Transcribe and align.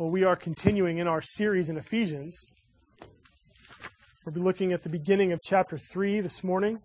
Well, 0.00 0.08
we 0.08 0.24
are 0.24 0.34
continuing 0.34 0.96
in 0.96 1.06
our 1.06 1.20
series 1.20 1.68
in 1.68 1.76
Ephesians. 1.76 2.46
We'll 4.24 4.32
be 4.32 4.40
looking 4.40 4.72
at 4.72 4.82
the 4.82 4.88
beginning 4.88 5.32
of 5.32 5.40
chapter 5.44 5.76
3 5.76 6.22
this 6.22 6.42
morning. 6.42 6.80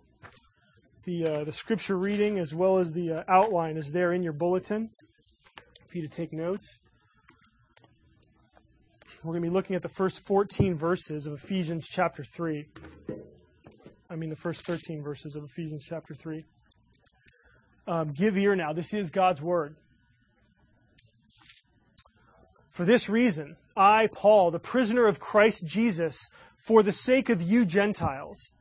The, 1.05 1.25
uh, 1.25 1.43
the 1.45 1.53
scripture 1.53 1.97
reading 1.97 2.39
as 2.39 2.53
well 2.53 2.77
as 2.77 2.91
the 2.91 3.13
uh, 3.13 3.23
outline 3.29 3.77
is 3.77 3.93
there 3.93 4.11
in 4.11 4.21
your 4.21 4.33
bulletin 4.33 4.89
for 5.87 5.97
you 5.97 6.05
to 6.05 6.13
take 6.13 6.33
notes. 6.33 6.81
We're 9.23 9.31
going 9.31 9.43
to 9.43 9.49
be 9.49 9.53
looking 9.53 9.77
at 9.77 9.81
the 9.81 9.87
first 9.87 10.27
14 10.27 10.75
verses 10.75 11.25
of 11.25 11.31
Ephesians 11.31 11.87
chapter 11.87 12.21
3. 12.21 12.67
I 14.09 14.15
mean, 14.17 14.29
the 14.29 14.35
first 14.35 14.65
13 14.65 15.01
verses 15.01 15.37
of 15.37 15.45
Ephesians 15.45 15.85
chapter 15.87 16.13
3. 16.13 16.43
Um, 17.87 18.11
give 18.11 18.37
ear 18.37 18.57
now. 18.57 18.73
This 18.73 18.93
is 18.93 19.09
God's 19.09 19.41
word. 19.41 19.77
For 22.75 22.83
this 22.83 23.07
reason, 23.07 23.55
I, 23.77 24.07
Paul, 24.07 24.51
the 24.51 24.59
prisoner 24.59 25.07
of 25.07 25.17
Christ 25.17 25.65
Jesus, 25.65 26.29
for 26.57 26.83
the 26.83 26.91
sake 26.91 27.29
of 27.29 27.41
you 27.41 27.65
Gentiles, 27.65 28.51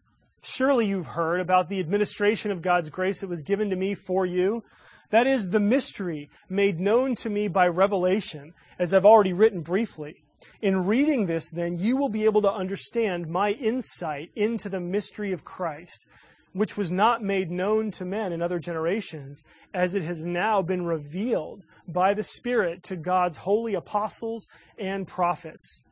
surely 0.40 0.86
you've 0.86 1.18
heard 1.18 1.40
about 1.40 1.68
the 1.68 1.80
administration 1.80 2.52
of 2.52 2.62
God's 2.62 2.90
grace 2.90 3.22
that 3.22 3.28
was 3.28 3.42
given 3.42 3.70
to 3.70 3.76
me 3.76 3.92
for 3.92 4.24
you. 4.24 4.62
That 5.10 5.26
is 5.26 5.50
the 5.50 5.58
mystery 5.58 6.30
made 6.48 6.78
known 6.78 7.16
to 7.16 7.28
me 7.28 7.48
by 7.48 7.66
revelation, 7.66 8.54
as 8.78 8.94
I've 8.94 9.04
already 9.04 9.32
written 9.32 9.62
briefly. 9.62 10.22
In 10.62 10.86
reading 10.86 11.26
this, 11.26 11.50
then, 11.50 11.76
you 11.76 11.96
will 11.96 12.08
be 12.08 12.24
able 12.24 12.42
to 12.42 12.52
understand 12.52 13.26
my 13.26 13.50
insight 13.50 14.30
into 14.36 14.68
the 14.68 14.78
mystery 14.78 15.32
of 15.32 15.44
Christ 15.44 16.06
which 16.54 16.76
was 16.76 16.90
not 16.90 17.22
made 17.22 17.50
known 17.50 17.90
to 17.90 18.04
men 18.04 18.32
in 18.32 18.40
other 18.40 18.60
generations, 18.60 19.44
as 19.74 19.94
it 19.94 20.02
has 20.02 20.24
now 20.24 20.62
been 20.62 20.86
revealed 20.86 21.64
by 21.86 22.14
the 22.14 22.22
Spirit 22.22 22.82
to 22.84 22.96
God's 22.96 23.38
holy 23.38 23.74
apostles 23.74 24.48
and 24.78 25.06
prophets. 25.06 25.82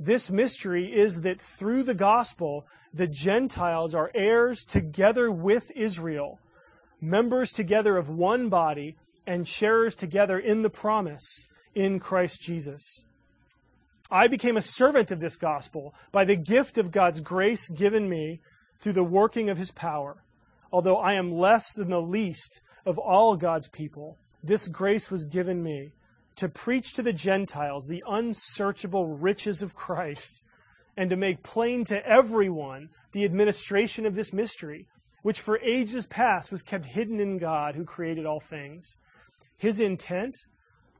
This 0.00 0.30
mystery 0.30 0.92
is 0.92 1.20
that 1.20 1.40
through 1.40 1.82
the 1.82 1.94
gospel, 1.94 2.66
the 2.92 3.06
Gentiles 3.06 3.94
are 3.94 4.10
heirs 4.14 4.64
together 4.64 5.30
with 5.30 5.70
Israel, 5.76 6.38
members 7.00 7.52
together 7.52 7.98
of 7.98 8.08
one 8.08 8.48
body, 8.48 8.96
and 9.26 9.46
sharers 9.46 9.96
together 9.96 10.38
in 10.38 10.62
the 10.62 10.70
promise 10.70 11.46
in 11.74 12.00
Christ 12.00 12.40
Jesus. 12.40 13.04
I 14.10 14.28
became 14.28 14.56
a 14.56 14.62
servant 14.62 15.10
of 15.10 15.20
this 15.20 15.36
gospel 15.36 15.94
by 16.10 16.24
the 16.24 16.36
gift 16.36 16.78
of 16.78 16.90
God's 16.90 17.20
grace 17.20 17.68
given 17.68 18.08
me 18.08 18.40
through 18.78 18.92
the 18.92 19.04
working 19.04 19.48
of 19.48 19.58
his 19.58 19.70
power. 19.70 20.22
Although 20.72 20.98
I 20.98 21.14
am 21.14 21.32
less 21.32 21.72
than 21.72 21.90
the 21.90 22.02
least 22.02 22.60
of 22.84 22.98
all 22.98 23.36
God's 23.36 23.68
people, 23.68 24.18
this 24.42 24.68
grace 24.68 25.10
was 25.10 25.26
given 25.26 25.62
me 25.62 25.92
to 26.36 26.48
preach 26.48 26.92
to 26.92 27.02
the 27.02 27.12
Gentiles 27.12 27.86
the 27.86 28.04
unsearchable 28.06 29.06
riches 29.06 29.62
of 29.62 29.74
Christ 29.74 30.44
and 30.96 31.10
to 31.10 31.16
make 31.16 31.42
plain 31.42 31.84
to 31.84 32.06
everyone 32.06 32.90
the 33.12 33.24
administration 33.24 34.06
of 34.06 34.14
this 34.14 34.32
mystery, 34.32 34.86
which 35.22 35.40
for 35.40 35.58
ages 35.60 36.06
past 36.06 36.52
was 36.52 36.62
kept 36.62 36.86
hidden 36.86 37.20
in 37.20 37.38
God 37.38 37.74
who 37.74 37.84
created 37.84 38.26
all 38.26 38.40
things. 38.40 38.98
His 39.56 39.80
intent 39.80 40.36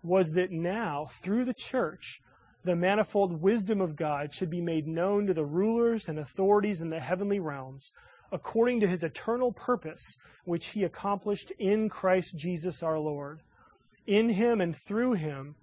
was 0.03 0.31
that 0.33 0.51
now, 0.51 1.07
through 1.23 1.45
the 1.45 1.55
church, 1.55 2.21
the 2.67 2.75
manifold 2.75 3.41
wisdom 3.41 3.81
of 3.81 3.95
God 3.95 4.35
should 4.35 4.51
be 4.51 4.61
made 4.61 4.89
known 4.89 5.29
to 5.29 5.35
the 5.35 5.45
rulers 5.45 6.09
and 6.09 6.19
authorities 6.19 6.81
in 6.81 6.91
the 6.91 6.99
heavenly 6.99 7.39
realms, 7.39 7.93
according 8.33 8.81
to 8.81 8.89
his 8.89 9.05
eternal 9.05 9.53
purpose, 9.53 10.17
which 10.45 10.67
he 10.67 10.83
accomplished 10.83 11.53
in 11.61 11.89
Christ 11.89 12.37
Jesus 12.37 12.83
our 12.83 12.99
Lord. 12.99 13.41
In 14.09 14.29
him 14.29 14.61
and 14.61 14.75
through 14.75 15.13
him, 15.13 15.55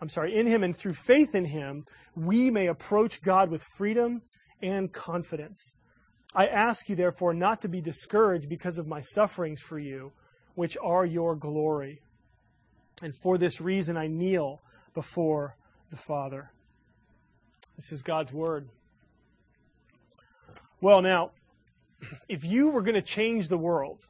I'm 0.00 0.08
sorry, 0.08 0.36
in 0.36 0.46
him 0.46 0.62
and 0.62 0.76
through 0.76 0.92
faith 0.92 1.34
in 1.34 1.44
him, 1.44 1.86
we 2.14 2.50
may 2.50 2.68
approach 2.68 3.20
God 3.20 3.50
with 3.50 3.64
freedom 3.76 4.22
and 4.62 4.92
confidence. 4.92 5.74
I 6.36 6.46
ask 6.46 6.88
you, 6.88 6.94
therefore, 6.94 7.34
not 7.34 7.62
to 7.62 7.68
be 7.68 7.80
discouraged 7.80 8.48
because 8.48 8.78
of 8.78 8.86
my 8.86 9.00
sufferings 9.00 9.60
for 9.60 9.80
you, 9.80 10.12
which 10.54 10.76
are 10.80 11.04
your 11.04 11.34
glory. 11.34 12.00
And 13.02 13.12
for 13.16 13.38
this 13.38 13.60
reason 13.60 13.96
I 13.96 14.06
kneel 14.06 14.60
before 14.94 15.56
the 15.90 15.96
Father. 15.96 16.50
This 17.76 17.92
is 17.92 18.02
God's 18.02 18.32
Word. 18.32 18.68
Well, 20.80 21.02
now, 21.02 21.30
if 22.28 22.44
you 22.44 22.68
were 22.68 22.82
going 22.82 22.94
to 22.94 23.02
change 23.02 23.48
the 23.48 23.58
world, 23.58 24.06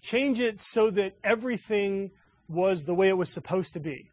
change 0.00 0.40
it 0.40 0.60
so 0.60 0.90
that 0.90 1.14
everything 1.22 2.10
was 2.48 2.84
the 2.84 2.94
way 2.94 3.08
it 3.08 3.16
was 3.16 3.32
supposed 3.32 3.74
to 3.74 3.80
be, 3.80 4.10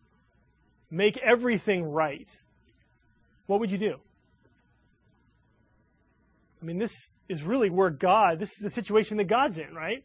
make 0.91 1.17
everything 1.17 1.83
right, 1.83 2.29
what 3.45 3.59
would 3.59 3.71
you 3.71 3.77
do? 3.77 3.99
I 6.61 6.65
mean, 6.65 6.79
this 6.79 7.11
is 7.29 7.43
really 7.43 7.69
where 7.69 7.89
God, 7.89 8.39
this 8.39 8.49
is 8.49 8.63
the 8.63 8.69
situation 8.69 9.17
that 9.17 9.25
God's 9.25 9.57
in, 9.57 9.73
right? 9.73 10.03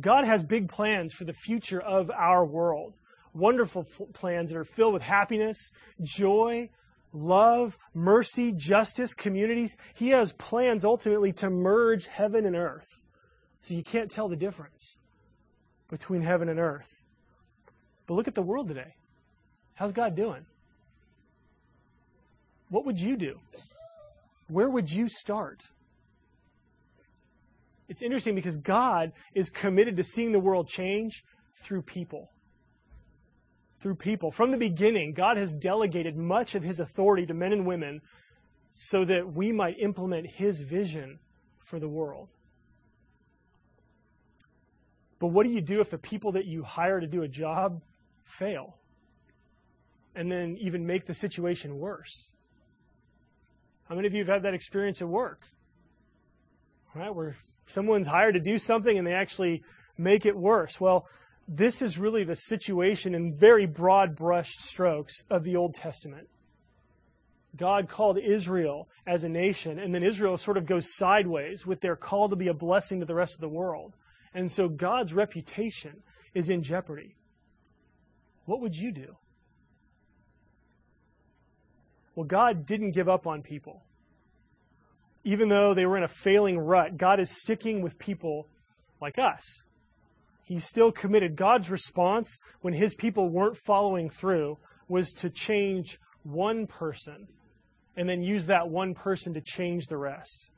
God 0.00 0.24
has 0.24 0.44
big 0.44 0.68
plans 0.68 1.12
for 1.12 1.24
the 1.24 1.32
future 1.32 1.80
of 1.80 2.10
our 2.10 2.44
world 2.44 2.94
wonderful 3.36 3.86
f- 3.88 4.12
plans 4.12 4.50
that 4.50 4.58
are 4.58 4.64
filled 4.64 4.94
with 4.94 5.02
happiness, 5.02 5.70
joy, 6.02 6.70
love, 7.12 7.78
mercy, 7.94 8.52
justice, 8.52 9.14
communities. 9.14 9.76
He 9.94 10.10
has 10.10 10.32
plans 10.32 10.84
ultimately 10.84 11.32
to 11.34 11.50
merge 11.50 12.06
heaven 12.06 12.46
and 12.46 12.56
earth. 12.56 13.04
So 13.62 13.74
you 13.74 13.82
can't 13.82 14.10
tell 14.10 14.28
the 14.28 14.36
difference 14.36 14.96
between 15.88 16.22
heaven 16.22 16.48
and 16.48 16.58
earth. 16.58 16.94
But 18.06 18.14
look 18.14 18.28
at 18.28 18.34
the 18.34 18.42
world 18.42 18.68
today. 18.68 18.94
How's 19.74 19.92
God 19.92 20.14
doing? 20.14 20.46
What 22.68 22.84
would 22.86 23.00
you 23.00 23.16
do? 23.16 23.38
Where 24.48 24.70
would 24.70 24.90
you 24.90 25.08
start? 25.08 25.62
It's 27.88 28.02
interesting 28.02 28.34
because 28.34 28.56
God 28.56 29.12
is 29.34 29.50
committed 29.50 29.96
to 29.96 30.04
seeing 30.04 30.32
the 30.32 30.40
world 30.40 30.68
change 30.68 31.22
through 31.62 31.82
people 31.82 32.30
through 33.80 33.96
people. 33.96 34.30
From 34.30 34.50
the 34.50 34.58
beginning, 34.58 35.12
God 35.12 35.36
has 35.36 35.54
delegated 35.54 36.16
much 36.16 36.54
of 36.54 36.62
his 36.62 36.80
authority 36.80 37.26
to 37.26 37.34
men 37.34 37.52
and 37.52 37.66
women 37.66 38.00
so 38.74 39.04
that 39.04 39.32
we 39.32 39.52
might 39.52 39.78
implement 39.78 40.26
his 40.26 40.60
vision 40.60 41.18
for 41.58 41.78
the 41.78 41.88
world. 41.88 42.28
But 45.18 45.28
what 45.28 45.46
do 45.46 45.52
you 45.52 45.60
do 45.60 45.80
if 45.80 45.90
the 45.90 45.98
people 45.98 46.32
that 46.32 46.44
you 46.44 46.62
hire 46.62 47.00
to 47.00 47.06
do 47.06 47.22
a 47.22 47.28
job 47.28 47.80
fail? 48.24 48.76
And 50.14 50.30
then 50.30 50.56
even 50.60 50.86
make 50.86 51.06
the 51.06 51.14
situation 51.14 51.78
worse? 51.78 52.30
How 53.88 53.94
many 53.94 54.06
of 54.06 54.14
you 54.14 54.20
have 54.20 54.28
had 54.28 54.42
that 54.42 54.54
experience 54.54 55.00
at 55.00 55.08
work? 55.08 55.42
Right, 56.94 57.14
where 57.14 57.36
someone's 57.66 58.06
hired 58.06 58.34
to 58.34 58.40
do 58.40 58.58
something 58.58 58.96
and 58.96 59.06
they 59.06 59.12
actually 59.12 59.62
make 59.98 60.26
it 60.26 60.36
worse. 60.36 60.80
Well, 60.80 61.06
this 61.48 61.80
is 61.80 61.98
really 61.98 62.24
the 62.24 62.34
situation 62.34 63.14
in 63.14 63.34
very 63.34 63.66
broad 63.66 64.16
brushed 64.16 64.60
strokes 64.60 65.22
of 65.30 65.44
the 65.44 65.56
Old 65.56 65.74
Testament. 65.74 66.28
God 67.56 67.88
called 67.88 68.18
Israel 68.18 68.88
as 69.06 69.24
a 69.24 69.28
nation, 69.28 69.78
and 69.78 69.94
then 69.94 70.02
Israel 70.02 70.36
sort 70.36 70.56
of 70.56 70.66
goes 70.66 70.94
sideways 70.94 71.64
with 71.64 71.80
their 71.80 71.96
call 71.96 72.28
to 72.28 72.36
be 72.36 72.48
a 72.48 72.54
blessing 72.54 73.00
to 73.00 73.06
the 73.06 73.14
rest 73.14 73.34
of 73.34 73.40
the 73.40 73.48
world. 73.48 73.94
And 74.34 74.50
so 74.50 74.68
God's 74.68 75.14
reputation 75.14 76.02
is 76.34 76.50
in 76.50 76.62
jeopardy. 76.62 77.16
What 78.44 78.60
would 78.60 78.76
you 78.76 78.92
do? 78.92 79.16
Well, 82.14 82.26
God 82.26 82.66
didn't 82.66 82.92
give 82.92 83.08
up 83.08 83.26
on 83.26 83.42
people. 83.42 83.82
Even 85.24 85.48
though 85.48 85.74
they 85.74 85.86
were 85.86 85.96
in 85.96 86.02
a 86.02 86.08
failing 86.08 86.58
rut, 86.58 86.96
God 86.96 87.20
is 87.20 87.30
sticking 87.30 87.82
with 87.82 87.98
people 87.98 88.48
like 89.00 89.18
us 89.18 89.62
he's 90.46 90.64
still 90.64 90.90
committed. 90.90 91.36
God's 91.36 91.70
response 91.70 92.40
when 92.62 92.72
his 92.72 92.94
people 92.94 93.28
weren't 93.28 93.58
following 93.58 94.08
through 94.08 94.56
was 94.88 95.12
to 95.14 95.28
change 95.28 95.98
one 96.22 96.66
person 96.66 97.26
and 97.96 98.08
then 98.08 98.22
use 98.22 98.46
that 98.46 98.68
one 98.68 98.94
person 98.94 99.34
to 99.34 99.40
change 99.40 99.86
the 99.86 99.98
rest. 99.98 100.50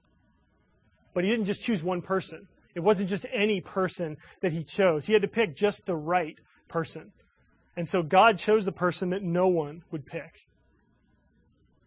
But 1.15 1.25
he 1.25 1.31
didn't 1.31 1.47
just 1.47 1.63
choose 1.63 1.83
one 1.83 2.03
person. 2.03 2.47
It 2.75 2.81
wasn't 2.81 3.09
just 3.09 3.27
any 3.33 3.61
person 3.61 4.17
that 4.43 4.53
he 4.53 4.63
chose. 4.63 5.07
He 5.07 5.15
had 5.15 5.23
to 5.23 5.29
pick 5.29 5.57
just 5.57 5.87
the 5.87 5.97
right 5.97 6.37
person. 6.69 7.13
And 7.77 7.89
so 7.89 8.03
God 8.03 8.39
chose 8.39 8.65
the 8.65 8.73
person 8.73 9.11
that 9.11 9.23
no 9.23 9.49
one 9.49 9.83
would 9.91 10.05
pick. 10.05 10.47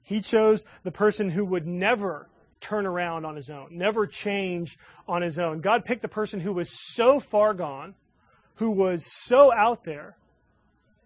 He 0.04 0.21
chose 0.21 0.65
the 0.83 0.92
person 0.92 1.30
who 1.30 1.45
would 1.45 1.68
never 1.68 2.30
turn 2.62 2.86
around 2.86 3.25
on 3.25 3.36
his 3.36 3.50
own, 3.50 3.68
never 3.72 4.08
change 4.08 4.78
on 5.08 5.22
his 5.22 5.38
own. 5.38 5.60
God 5.60 5.84
picked 5.84 6.02
the 6.02 6.08
person 6.08 6.40
who 6.40 6.54
was 6.54 6.69
so 6.94 7.19
far 7.19 7.54
gone, 7.54 7.96
who 8.56 8.72
was 8.72 9.06
so 9.06 9.52
out 9.54 9.84
there, 9.84 10.16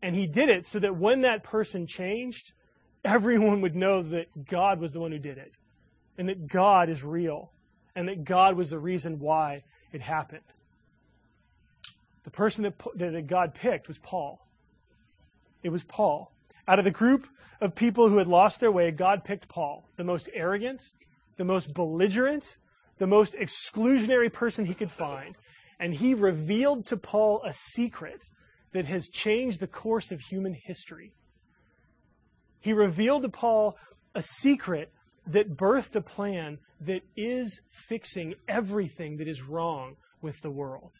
and 0.04 0.14
he 0.14 0.28
did 0.28 0.50
it 0.50 0.68
so 0.68 0.78
that 0.80 0.96
when 0.96 1.22
that 1.22 1.44
person 1.44 1.88
changed, 1.88 2.54
everyone 3.06 3.62
would 3.62 3.76
know 3.76 4.04
that 4.04 4.46
God 4.46 4.80
was 4.80 4.94
the 4.94 5.00
one 5.00 5.12
who 5.12 5.20
did 5.20 5.38
it, 5.38 5.54
and 6.18 6.30
that 6.30 6.48
God 6.48 6.90
is 6.90 7.04
real, 7.04 7.52
and 7.96 8.08
that 8.10 8.26
God 8.26 8.56
was 8.56 8.70
the 8.70 8.80
reason 8.80 9.20
why 9.20 9.64
it 9.92 10.02
happened. 10.02 10.44
The 12.26 12.32
person 12.32 12.64
that, 12.64 12.74
that 12.96 13.28
God 13.28 13.54
picked 13.54 13.88
was 13.88 13.98
Paul. 14.00 14.46
It 15.64 15.70
was 15.70 15.84
Paul. 15.84 16.32
Out 16.68 16.80
of 16.80 16.86
the 16.86 16.92
group 16.92 17.28
of 17.62 17.76
people 17.76 18.10
who 18.10 18.18
had 18.18 18.28
lost 18.28 18.60
their 18.60 18.72
way, 18.72 18.92
God 18.92 19.24
picked 19.24 19.48
Paul, 19.48 19.88
the 19.96 20.04
most 20.04 20.30
arrogant, 20.34 20.92
the 21.38 21.46
most 21.46 21.74
belligerent, 21.74 22.58
the 22.98 23.08
most 23.08 23.34
exclusionary 23.34 24.32
person 24.32 24.66
he 24.66 24.74
could 24.74 24.92
find. 24.92 25.36
And 25.80 25.94
he 25.94 26.14
revealed 26.14 26.86
to 26.88 26.98
Paul 26.98 27.42
a 27.46 27.54
secret 27.54 28.24
that 28.74 28.86
has 28.86 29.08
changed 29.10 29.60
the 29.60 29.68
course 29.68 30.12
of 30.12 30.22
human 30.22 30.54
history. 30.54 31.14
He 32.60 32.74
revealed 32.74 33.24
to 33.24 33.30
Paul 33.30 33.78
a 34.16 34.22
secret 34.22 34.92
that 35.28 35.58
birthed 35.58 35.96
a 35.96 36.02
plan 36.02 36.60
that 36.82 37.02
is 37.16 37.62
fixing 37.70 38.36
everything 38.48 39.18
that 39.18 39.28
is 39.28 39.44
wrong 39.44 39.96
with 40.22 40.42
the 40.42 40.52
world. 40.52 40.92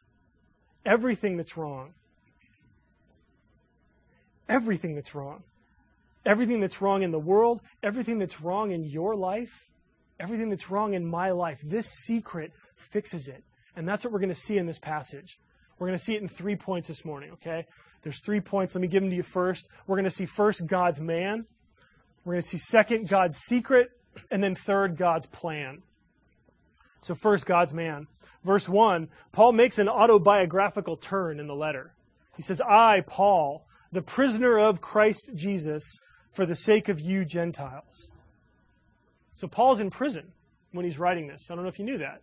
Everything 0.86 1.38
that's 1.38 1.58
wrong. 1.58 1.94
Everything 4.48 4.96
that's 4.96 5.16
wrong. 5.16 5.44
Everything 6.26 6.60
that's 6.60 6.82
wrong 6.82 7.04
in 7.04 7.12
the 7.12 7.20
world, 7.20 7.62
everything 7.84 8.20
that's 8.20 8.42
wrong 8.42 8.72
in 8.72 8.84
your 8.84 9.16
life, 9.16 9.65
everything 10.20 10.50
that's 10.50 10.70
wrong 10.70 10.94
in 10.94 11.06
my 11.06 11.32
life. 11.32 11.62
This 11.64 11.88
secret 11.88 12.52
fixes 12.74 13.28
it. 13.28 13.44
And 13.76 13.88
that's 13.88 14.04
what 14.04 14.14
we're 14.14 14.20
going 14.20 14.30
to 14.30 14.36
see 14.36 14.58
in 14.58 14.66
this 14.66 14.80
passage. 14.80 15.40
We're 15.78 15.88
going 15.88 15.98
to 15.98 16.04
see 16.04 16.16
it 16.16 16.22
in 16.22 16.30
three 16.30 16.56
points 16.56 16.88
this 16.88 17.04
morning, 17.04 17.32
okay? 17.34 17.66
There's 18.04 18.22
three 18.24 18.40
points. 18.40 18.76
Let 18.76 18.82
me 18.82 18.88
give 18.88 19.02
them 19.02 19.10
to 19.10 19.16
you 19.16 19.24
first. 19.24 19.68
We're 19.88 19.98
going 19.98 20.06
to 20.06 20.12
see 20.12 20.26
first 20.26 20.66
God's 20.66 21.02
man. 21.02 21.46
We're 22.24 22.34
going 22.34 22.42
to 22.42 22.48
see 22.48 22.58
second 22.58 23.10
God's 23.10 23.38
secret. 23.38 23.90
And 24.32 24.42
then 24.42 24.56
third, 24.56 24.96
God's 24.96 25.26
plan. 25.26 25.82
So, 27.02 27.14
first, 27.14 27.46
God's 27.46 27.74
man. 27.74 28.08
Verse 28.44 28.70
1, 28.70 29.10
Paul 29.32 29.52
makes 29.52 29.78
an 29.78 29.90
autobiographical 29.90 30.98
turn 30.98 31.40
in 31.40 31.48
the 31.48 31.54
letter. 31.54 31.94
He 32.36 32.42
says, 32.42 32.62
I, 32.62 33.02
Paul, 33.06 33.66
the 33.92 34.02
prisoner 34.02 34.58
of 34.58 34.82
Christ 34.82 35.32
Jesus, 35.36 36.00
for 36.32 36.46
the 36.46 36.56
sake 36.56 36.90
of 36.90 37.00
you 37.00 37.26
Gentiles. 37.26 38.10
So, 39.36 39.48
Paul's 39.48 39.80
in 39.80 39.90
prison 39.90 40.32
when 40.72 40.86
he's 40.86 40.98
writing 40.98 41.28
this. 41.28 41.50
I 41.50 41.56
don't 41.56 41.64
know 41.64 41.70
if 41.70 41.80
you 41.80 41.86
knew 41.86 42.00
that. 42.00 42.22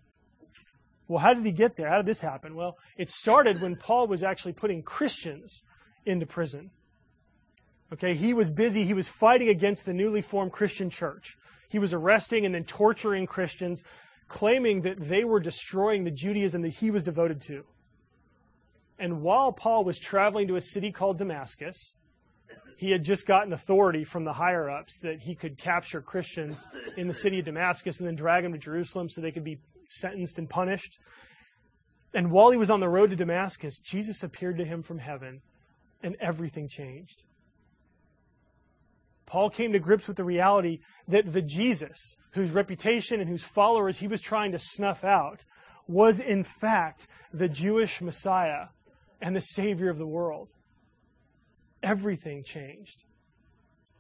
Well, 1.09 1.19
how 1.19 1.35
did 1.35 1.45
he 1.45 1.53
get 1.53 1.77
there? 1.77 1.89
How 1.89 1.99
did 1.99 2.07
this 2.07 2.21
happen? 2.21 2.55
Well, 2.55 2.79
it 2.97 3.11
started 3.11 3.61
when 3.61 3.77
Paul 3.77 4.07
was 4.07 4.23
actually 4.23 4.55
putting 4.55 4.83
Christians 4.83 5.63
into 6.07 6.27
prison. 6.27 6.71
Okay, 7.93 8.15
he 8.15 8.33
was 8.33 8.49
busy, 8.49 8.85
he 8.85 8.95
was 8.95 9.09
fighting 9.09 9.51
against 9.51 9.85
the 9.85 9.93
newly 9.93 10.23
formed 10.23 10.53
Christian 10.53 10.89
church. 10.89 11.37
He 11.69 11.79
was 11.79 11.93
arresting 11.93 12.47
and 12.47 12.55
then 12.55 12.65
torturing 12.65 13.27
Christians, 13.27 13.83
claiming 14.29 14.83
that 14.83 14.99
they 14.99 15.25
were 15.25 15.41
destroying 15.41 16.05
the 16.05 16.11
Judaism 16.11 16.63
that 16.63 16.75
he 16.75 16.91
was 16.91 17.03
devoted 17.03 17.41
to. 17.43 17.65
And 18.99 19.21
while 19.21 19.53
Paul 19.53 19.85
was 19.85 19.99
traveling 19.99 20.49
to 20.49 20.57
a 20.57 20.61
city 20.61 20.93
called 20.93 21.19
Damascus, 21.19 21.95
he 22.77 22.91
had 22.91 23.05
just 23.05 23.27
gotten 23.27 23.53
authority 23.53 24.05
from 24.05 24.25
the 24.25 24.33
higher 24.33 24.69
ups 24.69 24.99
that 24.99 25.21
he 25.21 25.35
could 25.35 25.57
capture 25.59 26.01
Christians 26.01 26.67
in 26.97 27.07
the 27.07 27.15
city 27.15 27.39
of 27.39 27.45
Damascus 27.45 28.01
and 28.01 28.09
then 28.09 28.17
drag 28.17 28.43
them 28.43 28.53
to 28.53 28.59
Jerusalem 28.59 29.09
so 29.09 29.21
they 29.21 29.31
could 29.31 29.45
be 29.45 29.59
sentenced 29.89 30.39
and 30.39 30.49
punished. 30.49 30.99
And 32.15 32.31
while 32.31 32.51
he 32.51 32.57
was 32.57 32.71
on 32.71 32.81
the 32.81 32.89
road 32.89 33.11
to 33.11 33.17
Damascus, 33.17 33.79
Jesus 33.79 34.23
appeared 34.23 34.59
to 34.59 34.65
him 34.65 34.83
from 34.83 34.99
heaven 34.99 35.41
and 36.03 36.17
everything 36.21 36.69
changed. 36.69 37.23
Paul 39.27 39.49
came 39.49 39.73
to 39.73 39.79
grips 39.79 40.09
with 40.09 40.17
the 40.17 40.25
reality 40.25 40.81
that 41.09 41.33
the 41.33 41.41
Jesus, 41.41 42.17
whose 42.33 42.51
reputation 42.51 43.21
and 43.21 43.31
whose 43.31 43.45
followers 43.45 43.99
he 43.99 44.09
was 44.09 44.21
trying 44.21 44.53
to 44.53 44.59
snuff 44.59 45.05
out, 45.05 45.45
was 45.87 46.21
in 46.21 46.45
fact 46.45 47.09
the 47.33 47.49
Jewish 47.49 48.01
Messiah 48.03 48.67
and 49.21 49.35
the 49.35 49.41
Savior 49.41 49.89
of 49.89 49.99
the 49.99 50.07
world. 50.07 50.49
Everything 51.83 52.45
changed. 52.45 53.05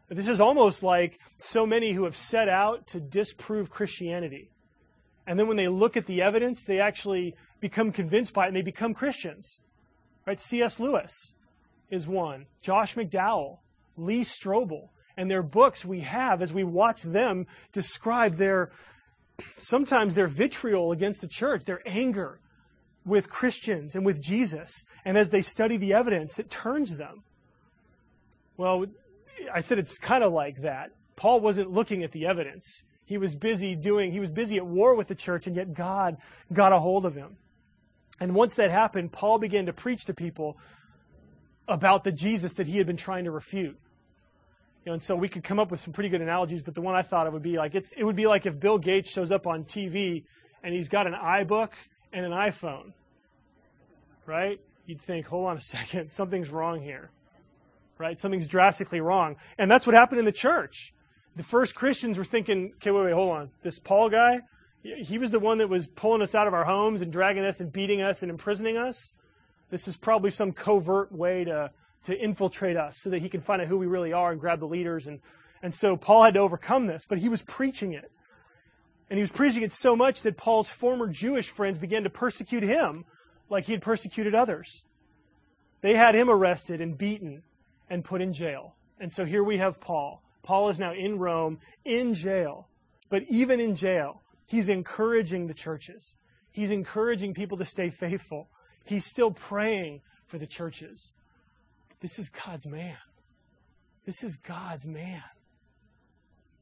This 0.08 0.28
is 0.28 0.40
almost 0.40 0.82
like 0.82 1.18
so 1.38 1.66
many 1.66 1.92
who 1.92 2.04
have 2.04 2.16
set 2.16 2.48
out 2.48 2.86
to 2.88 3.00
disprove 3.00 3.70
Christianity. 3.70 4.50
And 5.26 5.38
then 5.38 5.48
when 5.48 5.56
they 5.56 5.68
look 5.68 5.96
at 5.96 6.06
the 6.06 6.20
evidence, 6.20 6.62
they 6.62 6.80
actually 6.80 7.34
become 7.60 7.92
convinced 7.92 8.34
by 8.34 8.44
it 8.44 8.48
and 8.48 8.56
they 8.56 8.62
become 8.62 8.92
Christians. 8.92 9.60
Right? 10.26 10.40
C.S. 10.40 10.78
Lewis 10.78 11.32
is 11.90 12.06
one. 12.06 12.46
Josh 12.60 12.94
McDowell, 12.94 13.58
Lee 13.96 14.22
Strobel 14.22 14.88
and 15.16 15.30
their 15.30 15.42
books 15.42 15.84
we 15.84 16.00
have 16.00 16.42
as 16.42 16.52
we 16.52 16.64
watch 16.64 17.02
them 17.02 17.46
describe 17.72 18.34
their 18.34 18.70
sometimes 19.58 20.14
their 20.14 20.26
vitriol 20.26 20.92
against 20.92 21.20
the 21.20 21.28
church, 21.28 21.64
their 21.64 21.82
anger 21.86 22.40
with 23.04 23.30
Christians 23.30 23.94
and 23.94 24.04
with 24.04 24.22
Jesus. 24.22 24.84
And 25.04 25.18
as 25.18 25.30
they 25.30 25.42
study 25.42 25.76
the 25.76 25.92
evidence, 25.92 26.38
it 26.38 26.50
turns 26.50 26.96
them. 26.96 27.24
Well, 28.62 28.86
I 29.52 29.60
said 29.60 29.80
it's 29.80 29.98
kind 29.98 30.22
of 30.22 30.32
like 30.32 30.62
that. 30.62 30.92
Paul 31.16 31.40
wasn't 31.40 31.72
looking 31.72 32.04
at 32.04 32.12
the 32.12 32.26
evidence. 32.26 32.84
He 33.04 33.18
was 33.18 33.34
busy 33.34 33.74
doing, 33.74 34.12
he 34.12 34.20
was 34.20 34.30
busy 34.30 34.56
at 34.56 34.64
war 34.64 34.94
with 34.94 35.08
the 35.08 35.16
church, 35.16 35.48
and 35.48 35.56
yet 35.56 35.74
God 35.74 36.18
got 36.52 36.72
a 36.72 36.78
hold 36.78 37.04
of 37.04 37.16
him. 37.16 37.38
And 38.20 38.36
once 38.36 38.54
that 38.54 38.70
happened, 38.70 39.10
Paul 39.10 39.40
began 39.40 39.66
to 39.66 39.72
preach 39.72 40.04
to 40.04 40.14
people 40.14 40.58
about 41.66 42.04
the 42.04 42.12
Jesus 42.12 42.54
that 42.54 42.68
he 42.68 42.78
had 42.78 42.86
been 42.86 42.96
trying 42.96 43.24
to 43.24 43.32
refute. 43.32 43.76
You 44.84 44.90
know, 44.90 44.92
and 44.92 45.02
so 45.02 45.16
we 45.16 45.28
could 45.28 45.42
come 45.42 45.58
up 45.58 45.72
with 45.72 45.80
some 45.80 45.92
pretty 45.92 46.08
good 46.08 46.22
analogies, 46.22 46.62
but 46.62 46.76
the 46.76 46.82
one 46.82 46.94
I 46.94 47.02
thought 47.02 47.26
it 47.26 47.32
would 47.32 47.42
be 47.42 47.56
like 47.56 47.74
it's 47.74 47.90
it 47.96 48.04
would 48.04 48.14
be 48.14 48.28
like 48.28 48.46
if 48.46 48.60
Bill 48.60 48.78
Gates 48.78 49.10
shows 49.10 49.32
up 49.32 49.48
on 49.48 49.64
TV 49.64 50.22
and 50.62 50.72
he's 50.72 50.86
got 50.86 51.08
an 51.08 51.14
iBook 51.14 51.70
and 52.12 52.24
an 52.24 52.30
iPhone. 52.30 52.92
Right? 54.24 54.60
You'd 54.86 55.02
think, 55.02 55.26
hold 55.26 55.48
on 55.48 55.56
a 55.56 55.60
second, 55.76 56.12
something's 56.12 56.50
wrong 56.50 56.80
here. 56.80 57.10
Right? 58.02 58.18
Something's 58.18 58.48
drastically 58.48 59.00
wrong. 59.00 59.36
And 59.56 59.70
that's 59.70 59.86
what 59.86 59.94
happened 59.94 60.18
in 60.18 60.24
the 60.24 60.32
church. 60.32 60.92
The 61.36 61.42
first 61.42 61.74
Christians 61.74 62.18
were 62.18 62.24
thinking, 62.24 62.72
okay, 62.76 62.90
wait, 62.90 63.04
wait, 63.04 63.14
hold 63.14 63.30
on. 63.30 63.50
This 63.62 63.78
Paul 63.78 64.10
guy, 64.10 64.40
he 64.82 65.16
was 65.16 65.30
the 65.30 65.38
one 65.38 65.58
that 65.58 65.68
was 65.68 65.86
pulling 65.86 66.20
us 66.20 66.34
out 66.34 66.46
of 66.46 66.52
our 66.52 66.64
homes 66.64 67.00
and 67.00 67.10
dragging 67.10 67.44
us 67.44 67.60
and 67.60 67.72
beating 67.72 68.02
us 68.02 68.22
and 68.22 68.30
imprisoning 68.30 68.76
us. 68.76 69.12
This 69.70 69.88
is 69.88 69.96
probably 69.96 70.30
some 70.30 70.52
covert 70.52 71.10
way 71.10 71.44
to 71.44 71.70
to 72.04 72.18
infiltrate 72.18 72.76
us 72.76 72.98
so 72.98 73.10
that 73.10 73.22
he 73.22 73.28
can 73.28 73.40
find 73.40 73.62
out 73.62 73.68
who 73.68 73.78
we 73.78 73.86
really 73.86 74.12
are 74.12 74.32
and 74.32 74.40
grab 74.40 74.60
the 74.60 74.66
leaders. 74.66 75.06
And, 75.06 75.20
and 75.62 75.72
so 75.72 75.96
Paul 75.96 76.24
had 76.24 76.34
to 76.34 76.40
overcome 76.40 76.86
this, 76.86 77.06
but 77.08 77.18
he 77.18 77.28
was 77.28 77.42
preaching 77.42 77.92
it. 77.92 78.10
And 79.08 79.18
he 79.18 79.22
was 79.22 79.30
preaching 79.30 79.62
it 79.62 79.72
so 79.72 79.94
much 79.94 80.22
that 80.22 80.36
Paul's 80.36 80.68
former 80.68 81.06
Jewish 81.06 81.48
friends 81.48 81.78
began 81.78 82.02
to 82.04 82.10
persecute 82.10 82.62
him 82.62 83.04
like 83.50 83.66
he 83.66 83.72
had 83.72 83.82
persecuted 83.82 84.34
others. 84.34 84.84
They 85.80 85.94
had 85.94 86.14
him 86.14 86.30
arrested 86.30 86.80
and 86.80 86.96
beaten 86.96 87.42
and 87.92 88.02
put 88.02 88.22
in 88.22 88.32
jail. 88.32 88.74
And 88.98 89.12
so 89.12 89.26
here 89.26 89.44
we 89.44 89.58
have 89.58 89.78
Paul. 89.78 90.22
Paul 90.42 90.70
is 90.70 90.78
now 90.78 90.94
in 90.94 91.18
Rome, 91.18 91.58
in 91.84 92.14
jail. 92.14 92.68
But 93.10 93.24
even 93.28 93.60
in 93.60 93.76
jail, 93.76 94.22
he's 94.46 94.70
encouraging 94.70 95.46
the 95.46 95.52
churches. 95.52 96.14
He's 96.52 96.70
encouraging 96.70 97.34
people 97.34 97.58
to 97.58 97.66
stay 97.66 97.90
faithful. 97.90 98.48
He's 98.84 99.04
still 99.04 99.30
praying 99.30 100.00
for 100.26 100.38
the 100.38 100.46
churches. 100.46 101.12
This 102.00 102.18
is 102.18 102.30
God's 102.30 102.66
man. 102.66 102.96
This 104.06 104.24
is 104.24 104.38
God's 104.38 104.86
man. 104.86 105.22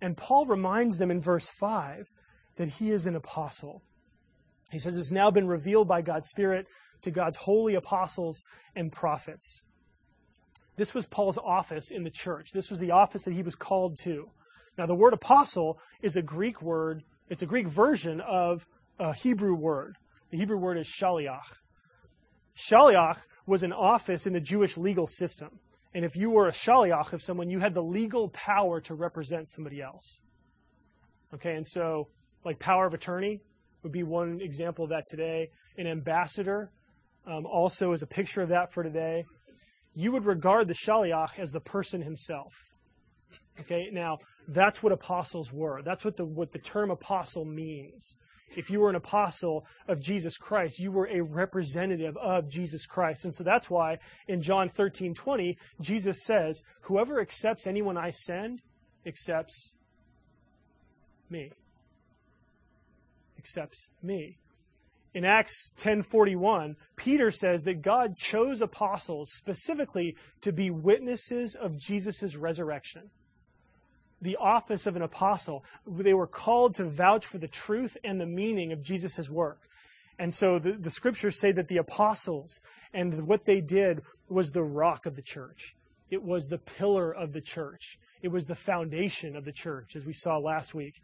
And 0.03 0.17
Paul 0.17 0.47
reminds 0.47 0.99
them 0.99 1.13
in 1.13 1.21
verse 1.21 1.49
5 1.61 2.09
that 2.57 2.69
he 2.69 2.91
is 2.91 3.07
an 3.07 3.15
apostle. 3.15 3.83
He 4.73 4.81
says 4.81 4.97
it's 4.97 5.13
now 5.13 5.31
been 5.31 5.47
revealed 5.47 5.87
by 5.87 6.03
God's 6.03 6.29
Spirit 6.29 6.67
to 7.03 7.13
God's 7.13 7.37
holy 7.37 7.77
apostles 7.77 8.43
and 8.75 8.91
prophets. 8.91 9.63
This 10.81 10.95
was 10.95 11.05
Paul's 11.05 11.37
office 11.37 11.91
in 11.91 12.05
the 12.05 12.11
church. 12.11 12.53
This 12.53 12.71
was 12.71 12.79
the 12.79 12.93
office 12.93 13.25
that 13.25 13.35
he 13.35 13.43
was 13.43 13.55
called 13.55 13.99
to. 14.05 14.31
Now, 14.79 14.87
the 14.87 14.95
word 14.95 15.13
apostle 15.13 15.79
is 16.01 16.17
a 16.17 16.23
Greek 16.23 16.63
word, 16.63 17.03
it's 17.29 17.43
a 17.43 17.47
Greek 17.47 17.69
version 17.69 18.23
of 18.23 18.67
a 18.99 19.13
Hebrew 19.13 19.55
word. 19.55 19.99
The 20.31 20.39
Hebrew 20.39 20.57
word 20.57 20.79
is 20.79 20.89
shaliach. 20.89 21.53
Shaliach 22.57 23.19
was 23.47 23.63
an 23.63 23.75
office 23.75 24.27
in 24.27 24.33
the 24.33 24.41
Jewish 24.41 24.79
legal 24.79 25.07
system. 25.07 25.51
And 25.93 26.03
if 26.03 26.17
you 26.17 26.31
were 26.31 26.49
a 26.49 26.51
shaliach 26.51 27.13
of 27.13 27.21
someone, 27.21 27.51
you 27.51 27.59
had 27.59 27.75
the 27.75 27.83
legal 27.83 28.31
power 28.31 28.81
to 28.81 28.95
represent 28.95 29.51
somebody 29.51 29.83
else. 29.83 30.19
Okay, 31.35 31.57
and 31.57 31.67
so, 31.67 32.09
like 32.43 32.59
power 32.59 32.87
of 32.87 32.95
attorney 32.95 33.43
would 33.83 33.93
be 33.93 34.03
one 34.03 34.41
example 34.41 34.85
of 34.85 34.91
that 34.93 35.07
today. 35.07 35.51
An 35.77 35.87
ambassador 35.87 36.71
um, 37.27 37.45
also 37.45 37.93
is 37.93 38.01
a 38.01 38.07
picture 38.07 38.41
of 38.41 38.49
that 38.49 38.73
for 38.73 38.83
today. 38.83 39.27
You 39.95 40.13
would 40.13 40.25
regard 40.25 40.69
the 40.69 40.75
shaliach 40.75 41.39
as 41.39 41.53
the 41.53 41.61
person 41.61 42.03
himself. 42.03 42.53
Okay, 43.61 43.89
now 43.93 44.19
that's 44.49 44.83
what 44.83 44.93
apostles 44.93 45.53
were. 45.53 45.83
That's 45.83 46.05
what 46.05 46.17
the 46.17 46.25
what 46.25 46.53
the 46.53 46.59
term 46.59 46.91
apostle 46.91 47.45
means 47.45 48.17
if 48.57 48.71
you 48.71 48.81
were 48.81 48.91
an 48.91 48.97
apostle 48.97 49.65
of 49.89 50.01
Jesus 50.01 50.37
Christ, 50.37 50.79
you 50.79 50.91
were 50.91 51.09
a 51.09 51.21
representative 51.21 52.17
of 52.17 52.49
Jesus 52.49 52.87
Christ. 52.87 53.25
And 53.25 53.35
so 53.35 53.45
that's 53.45 53.71
why 53.71 53.99
in 54.29 54.43
John 54.43 54.69
13 54.69 55.15
20, 55.15 55.57
Jesus 55.81 56.25
says, 56.25 56.63
Whoever 56.83 57.21
accepts 57.21 57.67
anyone 57.67 57.97
I 57.97 58.11
send 58.11 58.61
accepts 59.07 59.75
me. 61.29 61.53
Accepts 63.39 63.89
me. 64.03 64.39
In 65.13 65.25
Acts 65.25 65.71
10:41, 65.77 66.77
Peter 66.97 67.31
says 67.33 67.65
that 67.65 67.83
God 67.83 68.17
chose 68.17 68.61
apostles 68.61 69.33
specifically 69.33 70.17
to 70.41 70.53
be 70.53 70.71
witnesses 70.71 71.57
of 71.57 71.77
Jesus' 71.77 72.37
resurrection. 72.37 73.11
The 74.23 74.37
office 74.37 74.87
of 74.87 74.97
an 74.97 75.03
apostle, 75.03 75.65
they 75.87 76.15
were 76.15 76.29
called 76.29 76.75
to 76.77 76.85
vouch 76.85 77.27
for 77.27 77.39
the 77.39 77.49
truth 77.49 77.97
and 78.05 78.21
the 78.21 78.27
meaning 78.27 78.71
of 78.71 78.83
Jesus' 78.83 79.29
work. 79.29 79.63
And 80.19 80.33
so 80.33 80.59
the, 80.59 80.73
the 80.73 80.91
scriptures 80.91 81.41
say 81.41 81.51
that 81.53 81.69
the 81.69 81.79
apostles 81.79 82.61
and 82.93 83.27
what 83.27 83.47
they 83.47 83.61
did 83.61 84.03
was 84.29 84.51
the 84.51 84.63
rock 84.63 85.07
of 85.07 85.17
the 85.17 85.23
church. 85.23 85.75
It 86.11 86.23
was 86.23 86.47
the 86.47 86.59
pillar 86.59 87.13
of 87.13 87.33
the 87.33 87.41
church. 87.41 87.99
It 88.23 88.29
was 88.29 88.45
the 88.45 88.55
foundation 88.55 89.35
of 89.35 89.45
the 89.45 89.53
church, 89.53 89.97
as 89.97 90.05
we 90.05 90.13
saw 90.13 90.37
last 90.37 90.75
week 90.75 91.01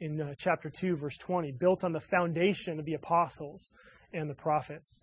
in 0.00 0.20
uh, 0.20 0.34
chapter 0.36 0.70
2, 0.70 0.96
verse 0.96 1.18
20, 1.18 1.52
built 1.52 1.84
on 1.84 1.92
the 1.92 2.00
foundation 2.00 2.78
of 2.78 2.84
the 2.84 2.94
apostles 2.94 3.72
and 4.12 4.28
the 4.28 4.34
prophets. 4.34 5.02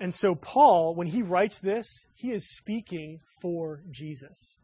And 0.00 0.14
so, 0.14 0.34
Paul, 0.34 0.94
when 0.94 1.08
he 1.08 1.22
writes 1.22 1.58
this, 1.58 1.86
he 2.14 2.30
is 2.30 2.56
speaking 2.56 3.20
for 3.42 3.82
Jesus. 3.90 4.58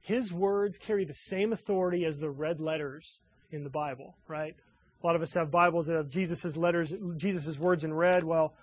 His 0.00 0.32
words 0.32 0.78
carry 0.78 1.04
the 1.04 1.12
same 1.12 1.52
authority 1.52 2.04
as 2.06 2.18
the 2.18 2.30
red 2.30 2.60
letters 2.60 3.20
in 3.50 3.62
the 3.62 3.70
Bible, 3.70 4.16
right? 4.26 4.54
A 5.02 5.06
lot 5.06 5.14
of 5.14 5.22
us 5.22 5.34
have 5.34 5.50
Bibles 5.50 5.86
that 5.86 5.96
have 5.96 6.08
Jesus' 6.08 6.56
letters, 6.56 6.94
Jesus' 7.16 7.58
words 7.58 7.84
in 7.84 7.92
red. 7.92 8.24
Well, 8.24 8.54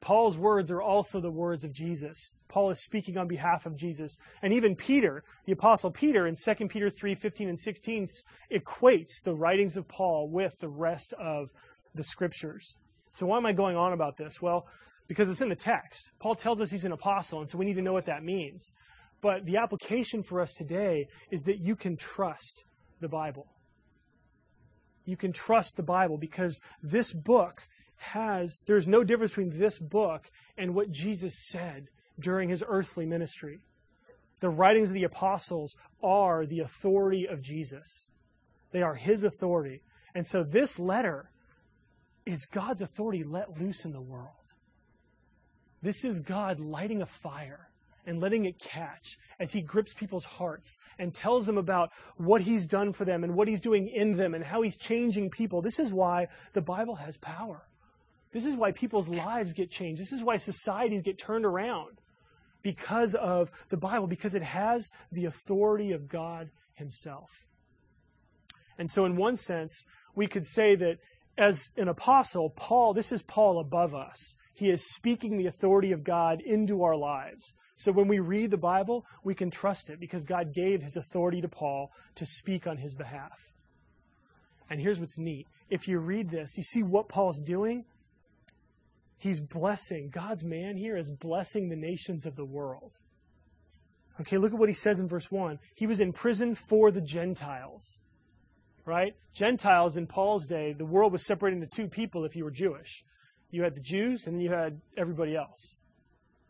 Paul's 0.00 0.36
words 0.36 0.70
are 0.70 0.82
also 0.82 1.20
the 1.20 1.30
words 1.30 1.64
of 1.64 1.72
Jesus. 1.72 2.34
Paul 2.48 2.70
is 2.70 2.82
speaking 2.82 3.16
on 3.16 3.26
behalf 3.26 3.66
of 3.66 3.76
Jesus. 3.76 4.18
And 4.42 4.52
even 4.52 4.76
Peter, 4.76 5.24
the 5.46 5.52
apostle 5.52 5.90
Peter 5.90 6.26
in 6.26 6.36
2 6.36 6.68
Peter 6.68 6.90
3, 6.90 7.14
15 7.14 7.48
and 7.48 7.58
16 7.58 8.06
equates 8.52 9.22
the 9.24 9.34
writings 9.34 9.76
of 9.76 9.88
Paul 9.88 10.28
with 10.30 10.58
the 10.60 10.68
rest 10.68 11.12
of 11.14 11.48
the 11.94 12.04
scriptures. 12.04 12.76
So 13.10 13.26
why 13.26 13.38
am 13.38 13.46
I 13.46 13.52
going 13.52 13.76
on 13.76 13.92
about 13.92 14.16
this? 14.16 14.40
Well, 14.40 14.66
because 15.08 15.30
it's 15.30 15.40
in 15.40 15.48
the 15.48 15.56
text. 15.56 16.10
Paul 16.18 16.34
tells 16.34 16.60
us 16.60 16.70
he's 16.70 16.84
an 16.84 16.92
apostle, 16.92 17.40
and 17.40 17.48
so 17.48 17.58
we 17.58 17.64
need 17.64 17.76
to 17.76 17.82
know 17.82 17.92
what 17.92 18.06
that 18.06 18.22
means. 18.22 18.72
But 19.22 19.46
the 19.46 19.56
application 19.56 20.22
for 20.22 20.40
us 20.40 20.52
today 20.54 21.08
is 21.30 21.42
that 21.42 21.58
you 21.58 21.76
can 21.76 21.96
trust 21.96 22.64
the 23.00 23.08
Bible. 23.08 23.46
You 25.04 25.16
can 25.16 25.32
trust 25.32 25.76
the 25.76 25.82
Bible 25.82 26.18
because 26.18 26.60
this 26.82 27.12
book 27.12 27.62
has, 27.96 28.58
there's 28.66 28.88
no 28.88 29.04
difference 29.04 29.32
between 29.32 29.58
this 29.58 29.78
book 29.78 30.30
and 30.56 30.74
what 30.74 30.90
Jesus 30.90 31.48
said 31.48 31.88
during 32.18 32.48
his 32.48 32.64
earthly 32.66 33.06
ministry. 33.06 33.60
The 34.40 34.50
writings 34.50 34.90
of 34.90 34.94
the 34.94 35.04
apostles 35.04 35.76
are 36.02 36.46
the 36.46 36.60
authority 36.60 37.26
of 37.26 37.42
Jesus, 37.42 38.08
they 38.72 38.82
are 38.82 38.94
his 38.94 39.24
authority. 39.24 39.82
And 40.14 40.26
so 40.26 40.42
this 40.42 40.78
letter 40.78 41.30
is 42.24 42.46
God's 42.46 42.80
authority 42.80 43.22
let 43.22 43.60
loose 43.60 43.84
in 43.84 43.92
the 43.92 44.00
world. 44.00 44.30
This 45.82 46.04
is 46.04 46.20
God 46.20 46.58
lighting 46.58 47.02
a 47.02 47.06
fire 47.06 47.68
and 48.06 48.20
letting 48.20 48.46
it 48.46 48.58
catch 48.58 49.18
as 49.38 49.52
he 49.52 49.60
grips 49.60 49.92
people's 49.92 50.24
hearts 50.24 50.78
and 50.98 51.12
tells 51.12 51.44
them 51.44 51.58
about 51.58 51.90
what 52.16 52.40
he's 52.40 52.66
done 52.66 52.92
for 52.92 53.04
them 53.04 53.24
and 53.24 53.34
what 53.34 53.48
he's 53.48 53.60
doing 53.60 53.88
in 53.88 54.16
them 54.16 54.34
and 54.34 54.44
how 54.44 54.62
he's 54.62 54.76
changing 54.76 55.28
people. 55.28 55.60
This 55.60 55.78
is 55.78 55.92
why 55.92 56.28
the 56.54 56.62
Bible 56.62 56.94
has 56.94 57.16
power. 57.18 57.66
This 58.32 58.44
is 58.44 58.56
why 58.56 58.72
people's 58.72 59.08
lives 59.08 59.52
get 59.52 59.70
changed. 59.70 60.00
This 60.00 60.12
is 60.12 60.22
why 60.22 60.36
societies 60.36 61.02
get 61.02 61.18
turned 61.18 61.44
around 61.44 61.98
because 62.62 63.14
of 63.14 63.50
the 63.68 63.76
Bible, 63.76 64.06
because 64.06 64.34
it 64.34 64.42
has 64.42 64.90
the 65.12 65.24
authority 65.26 65.92
of 65.92 66.08
God 66.08 66.50
Himself. 66.74 67.30
And 68.78 68.90
so, 68.90 69.04
in 69.04 69.16
one 69.16 69.36
sense, 69.36 69.84
we 70.14 70.26
could 70.26 70.44
say 70.46 70.74
that 70.76 70.98
as 71.38 71.70
an 71.76 71.88
apostle, 71.88 72.50
Paul, 72.50 72.94
this 72.94 73.12
is 73.12 73.22
Paul 73.22 73.60
above 73.60 73.94
us. 73.94 74.34
He 74.54 74.70
is 74.70 74.94
speaking 74.94 75.36
the 75.36 75.46
authority 75.46 75.92
of 75.92 76.02
God 76.02 76.40
into 76.40 76.82
our 76.82 76.96
lives. 76.96 77.54
So 77.76 77.92
when 77.92 78.08
we 78.08 78.20
read 78.20 78.50
the 78.50 78.56
Bible, 78.56 79.04
we 79.22 79.34
can 79.34 79.50
trust 79.50 79.90
it 79.90 80.00
because 80.00 80.24
God 80.24 80.54
gave 80.54 80.82
his 80.82 80.96
authority 80.96 81.42
to 81.42 81.48
Paul 81.48 81.90
to 82.14 82.24
speak 82.24 82.66
on 82.66 82.78
his 82.78 82.94
behalf. 82.94 83.52
And 84.70 84.80
here's 84.80 84.98
what's 84.98 85.18
neat. 85.18 85.46
If 85.68 85.86
you 85.86 85.98
read 85.98 86.30
this, 86.30 86.56
you 86.56 86.62
see 86.62 86.82
what 86.82 87.08
Paul's 87.08 87.38
doing? 87.38 87.84
He's 89.18 89.40
blessing. 89.40 90.10
God's 90.10 90.44
man 90.44 90.76
here 90.76 90.96
is 90.96 91.10
blessing 91.10 91.68
the 91.68 91.76
nations 91.76 92.26
of 92.26 92.36
the 92.36 92.44
world. 92.44 92.92
Okay, 94.20 94.38
look 94.38 94.52
at 94.52 94.58
what 94.58 94.68
he 94.68 94.74
says 94.74 95.00
in 95.00 95.08
verse 95.08 95.30
1. 95.30 95.58
He 95.74 95.86
was 95.86 96.00
in 96.00 96.12
prison 96.12 96.54
for 96.54 96.90
the 96.90 97.00
Gentiles. 97.00 98.00
Right? 98.84 99.14
Gentiles 99.34 99.96
in 99.96 100.06
Paul's 100.06 100.46
day, 100.46 100.72
the 100.72 100.84
world 100.84 101.12
was 101.12 101.26
separated 101.26 101.62
into 101.62 101.66
two 101.66 101.88
people 101.88 102.24
if 102.24 102.36
you 102.36 102.44
were 102.44 102.50
Jewish. 102.50 103.04
You 103.50 103.62
had 103.62 103.74
the 103.74 103.80
Jews 103.80 104.26
and 104.26 104.40
you 104.40 104.50
had 104.50 104.80
everybody 104.96 105.34
else. 105.36 105.80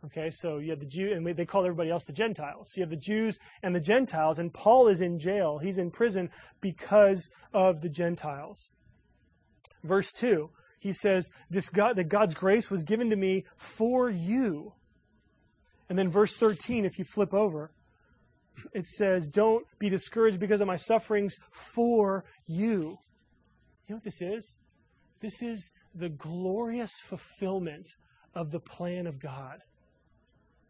Okay, 0.05 0.31
so 0.31 0.59
you 0.59 0.71
had 0.71 0.81
the 0.81 0.87
Jew, 0.87 1.13
and 1.13 1.27
they 1.27 1.47
called 1.47 1.65
everybody 1.65 1.91
else 1.91 2.05
the 2.05 2.13
Gentiles. 2.13 2.71
So 2.71 2.79
you 2.79 2.83
have 2.83 2.91
the 2.91 2.97
Jews 2.97 3.39
and 3.63 3.75
the 3.75 3.81
Gentiles, 3.81 4.39
and 4.39 4.53
Paul 4.53 4.87
is 4.87 5.01
in 5.01 5.19
jail. 5.19 5.59
He's 5.59 5.79
in 5.79 5.91
prison 5.91 6.31
because 6.61 7.31
of 7.53 7.81
the 7.81 7.89
Gentiles. 7.89 8.71
Verse 9.83 10.13
2 10.13 10.51
he 10.87 10.93
says, 10.93 11.29
this 11.51 11.69
God, 11.69 11.97
that 11.97 12.05
God's 12.05 12.35
grace 12.35 12.71
was 12.71 12.83
given 12.83 13.11
to 13.11 13.17
me 13.17 13.45
for 13.57 14.09
you. 14.09 14.73
And 15.89 15.99
then 15.99 16.09
verse 16.09 16.37
13, 16.37 16.85
if 16.85 16.99
you 16.99 17.05
flip 17.05 17.35
over, 17.35 17.73
it 18.73 18.87
says, 18.87 19.29
Don't 19.29 19.67
be 19.79 19.89
discouraged 19.89 20.41
because 20.41 20.61
of 20.61 20.67
my 20.67 20.77
sufferings 20.77 21.37
for 21.51 22.25
you. 22.47 22.99
You 23.87 23.95
know 23.95 23.97
what 23.97 24.05
this 24.05 24.23
is? 24.23 24.57
This 25.21 25.43
is 25.43 25.71
the 25.95 26.09
glorious 26.09 26.93
fulfillment 27.05 27.89
of 28.35 28.51
the 28.51 28.61
plan 28.61 29.07
of 29.07 29.19
God. 29.19 29.61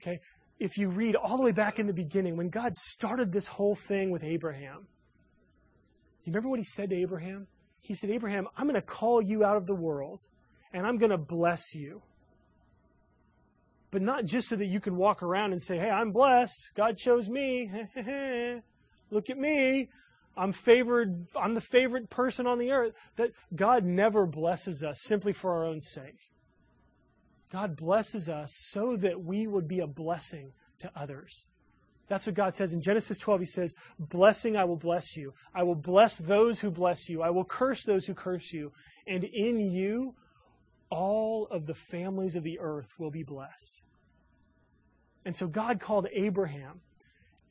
Okay? 0.01 0.21
If 0.59 0.79
you 0.79 0.89
read 0.89 1.17
all 1.17 1.37
the 1.37 1.43
way 1.43 1.53
back 1.53 1.79
in 1.79 1.87
the 1.87 1.93
beginning, 1.93 2.37
when 2.37 2.49
God 2.49 2.77
started 2.77 3.33
this 3.33 3.47
whole 3.47 3.75
thing 3.75 4.11
with 4.11 4.25
Abraham, 4.25 4.87
you 6.25 6.33
remember 6.33 6.49
what 6.49 6.59
he 6.59 6.65
said 6.65 6.91
to 6.91 6.97
Abraham? 6.97 7.47
He 7.87 7.95
said, 7.95 8.11
Abraham, 8.11 8.49
I'm 8.57 8.67
going 8.67 8.75
to 8.75 8.83
call 8.83 9.23
you 9.23 9.45
out 9.45 9.57
of 9.57 9.67
the 9.67 9.75
world 9.75 10.19
and 10.73 10.85
I'm 10.85 10.99
going 10.99 11.11
to 11.11 11.19
bless 11.19 11.73
you. 11.73 12.03
But 13.93 14.03
not 14.03 14.25
just 14.25 14.49
so 14.49 14.57
that 14.57 14.67
you 14.67 14.81
can 14.81 14.97
walk 14.97 15.23
around 15.23 15.53
and 15.53 15.63
say, 15.63 15.79
hey, 15.79 15.89
I'm 15.89 16.11
blessed. 16.11 16.71
God 16.75 16.99
chose 16.99 17.29
me. 17.29 17.71
Look 19.11 19.31
at 19.31 19.39
me. 19.39 19.89
I'm 20.37 20.53
favored. 20.53 21.29
I'm 21.37 21.55
the 21.55 21.61
favorite 21.61 22.11
person 22.11 22.47
on 22.47 22.59
the 22.59 22.73
earth. 22.73 22.93
That 23.15 23.31
God 23.55 23.85
never 23.85 24.27
blesses 24.27 24.83
us 24.83 25.01
simply 25.03 25.33
for 25.33 25.53
our 25.53 25.65
own 25.65 25.81
sake. 25.81 26.33
God 27.53 27.77
blesses 27.77 28.29
us 28.29 28.53
so 28.53 28.97
that 28.97 29.23
we 29.23 29.47
would 29.47 29.69
be 29.69 29.79
a 29.79 29.87
blessing 29.87 30.53
to 30.81 30.91
others. 30.97 31.47
That's 32.09 32.27
what 32.27 32.37
God 32.37 32.55
says 32.55 32.73
in 32.73 32.81
Genesis 32.81 33.19
12. 33.19 33.41
He 33.41 33.47
says, 33.47 33.75
Blessing 33.99 34.57
I 34.57 34.65
will 34.65 34.77
bless 34.77 35.17
you. 35.17 35.35
I 35.55 35.63
will 35.65 35.75
bless 35.75 36.17
those 36.17 36.61
who 36.61 36.71
bless 36.71 37.09
you. 37.09 37.23
I 37.23 37.31
will 37.31 37.45
curse 37.45 37.83
those 37.85 38.07
who 38.07 38.15
curse 38.15 38.53
you. 38.53 38.73
And 39.07 39.25
in 39.25 39.71
you, 39.71 40.15
all 40.91 41.49
of 41.51 41.67
the 41.67 41.75
families 41.75 42.37
of 42.37 42.45
the 42.45 42.59
earth 42.61 42.89
will 42.99 43.11
be 43.11 43.25
blessed. 43.25 43.81
And 45.25 45.35
so 45.35 45.49
God 45.49 45.81
called 45.81 46.07
Abraham, 46.13 46.81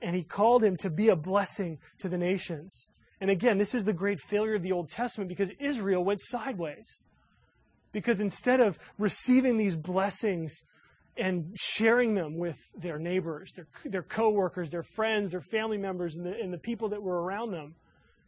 and 0.01 0.15
he 0.15 0.24
called 0.24 0.63
him 0.63 0.77
to 0.77 0.89
be 0.89 1.09
a 1.09 1.15
blessing 1.15 1.79
to 2.00 2.07
the 2.07 2.17
nations. 2.17 2.88
And 3.19 3.29
again, 3.29 3.57
this 3.57 3.75
is 3.75 3.83
the 3.83 3.93
great 3.93 4.21
failure 4.21 4.55
of 4.55 4.63
the 4.63 4.71
Old 4.71 4.89
Testament 4.89 5.29
because 5.29 5.50
Israel 5.59 6.03
went 6.03 6.21
sideways. 6.21 7.01
Because 7.91 8.19
instead 8.19 8.59
of 8.59 8.77
receiving 8.97 9.57
these 9.57 9.75
blessings 9.75 10.63
and 11.17 11.55
sharing 11.57 12.13
them 12.13 12.38
with 12.38 12.57
their 12.75 13.00
neighbors, 13.00 13.53
their, 13.55 13.67
their 13.86 14.03
coworkers, 14.03 14.69
their 14.72 14.84
friends, 14.84 15.31
their 15.31 15.41
family 15.41 15.77
members, 15.77 16.15
and 16.15 16.25
the, 16.25 16.34
and 16.41 16.53
the 16.53 16.57
people 16.57 16.89
that 16.89 17.01
were 17.01 17.22
around 17.22 17.51
them. 17.51 17.75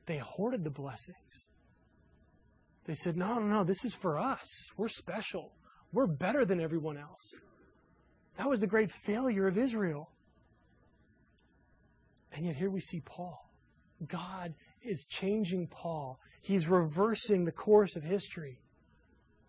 They 0.06 0.18
hoarded 0.18 0.64
the 0.64 0.70
blessings. 0.70 1.48
They 2.86 2.96
said, 2.96 3.18
No, 3.18 3.40
no, 3.40 3.46
no, 3.48 3.64
this 3.64 3.84
is 3.84 3.94
for 3.94 4.18
us. 4.18 4.48
We're 4.78 4.88
special. 4.88 5.52
We're 5.92 6.08
better 6.08 6.46
than 6.46 6.62
everyone 6.62 6.98
else. 6.98 7.42
That 8.38 8.50
was 8.50 8.62
the 8.62 8.68
great 8.68 8.92
failure 8.92 9.48
of 9.48 9.58
Israel. 9.58 10.10
And 12.34 12.46
yet 12.46 12.56
here 12.56 12.70
we 12.70 12.80
see 12.80 13.02
Paul. 13.02 13.50
God 14.08 14.54
is 14.82 15.06
changing 15.10 15.68
Paul. 15.68 16.20
He's 16.42 16.70
reversing 16.70 17.44
the 17.44 17.52
course 17.52 17.96
of 17.96 18.04
history. 18.04 18.60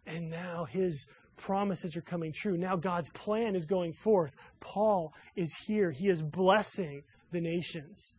And 0.07 0.31
now 0.31 0.65
his 0.65 1.07
promises 1.39 1.97
are 1.97 2.03
coming 2.03 2.33
true. 2.33 2.57
Now 2.57 2.77
God's 2.77 3.09
plan 3.11 3.57
is 3.57 3.65
going 3.65 3.93
forth. 3.93 4.35
Paul 4.61 5.15
is 5.37 5.55
here. 5.67 5.91
He 5.91 6.09
is 6.09 6.23
blessing 6.23 7.03
the 7.33 7.41
nations. 7.41 8.15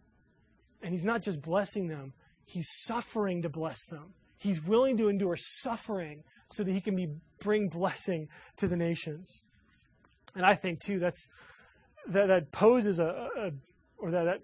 And 0.81 0.93
he's 0.93 1.03
not 1.03 1.21
just 1.21 1.41
blessing 1.41 1.87
them, 1.87 2.13
he's 2.45 2.67
suffering 2.83 3.41
to 3.41 3.49
bless 3.49 3.85
them. 3.85 4.13
He's 4.37 4.63
willing 4.63 4.95
to 4.97 5.09
endure 5.09 5.35
suffering 5.37 6.23
so 6.51 6.63
that 6.63 6.71
he 6.71 6.79
can 6.79 6.95
be, 6.95 7.09
bring 7.41 7.67
blessing 7.67 8.29
to 8.57 8.67
the 8.67 8.77
nations. 8.77 9.43
And 10.33 10.45
I 10.45 10.55
think, 10.55 10.79
too, 10.79 10.99
that's, 10.99 11.27
that, 12.07 12.27
that 12.27 12.51
poses 12.51 12.99
a, 12.99 13.27
a 13.37 13.51
or 13.97 14.11
that, 14.11 14.23
that 14.23 14.39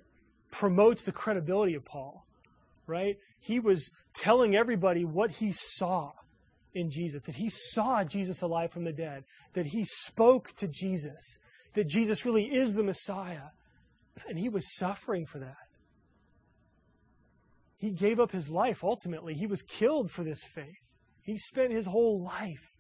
promotes 0.51 1.03
the 1.03 1.13
credibility 1.13 1.75
of 1.75 1.85
Paul, 1.85 2.25
right? 2.87 3.17
He 3.39 3.59
was 3.59 3.89
telling 4.13 4.55
everybody 4.55 5.05
what 5.05 5.31
he 5.31 5.53
saw 5.53 6.11
in 6.75 6.91
Jesus, 6.91 7.23
that 7.23 7.35
he 7.35 7.49
saw 7.49 8.03
Jesus 8.03 8.41
alive 8.41 8.71
from 8.71 8.83
the 8.83 8.91
dead, 8.91 9.23
that 9.53 9.67
he 9.67 9.83
spoke 9.85 10.53
to 10.57 10.67
Jesus, 10.67 11.39
that 11.73 11.87
Jesus 11.87 12.25
really 12.25 12.53
is 12.53 12.75
the 12.75 12.83
Messiah. 12.83 13.49
And 14.27 14.37
he 14.37 14.49
was 14.49 14.75
suffering 14.77 15.25
for 15.25 15.39
that. 15.39 15.55
He 17.77 17.89
gave 17.89 18.19
up 18.19 18.31
his 18.31 18.49
life 18.49 18.83
ultimately. 18.83 19.33
He 19.33 19.47
was 19.47 19.61
killed 19.61 20.11
for 20.11 20.23
this 20.23 20.43
faith. 20.43 20.75
He 21.23 21.37
spent 21.37 21.71
his 21.71 21.87
whole 21.87 22.21
life. 22.21 22.77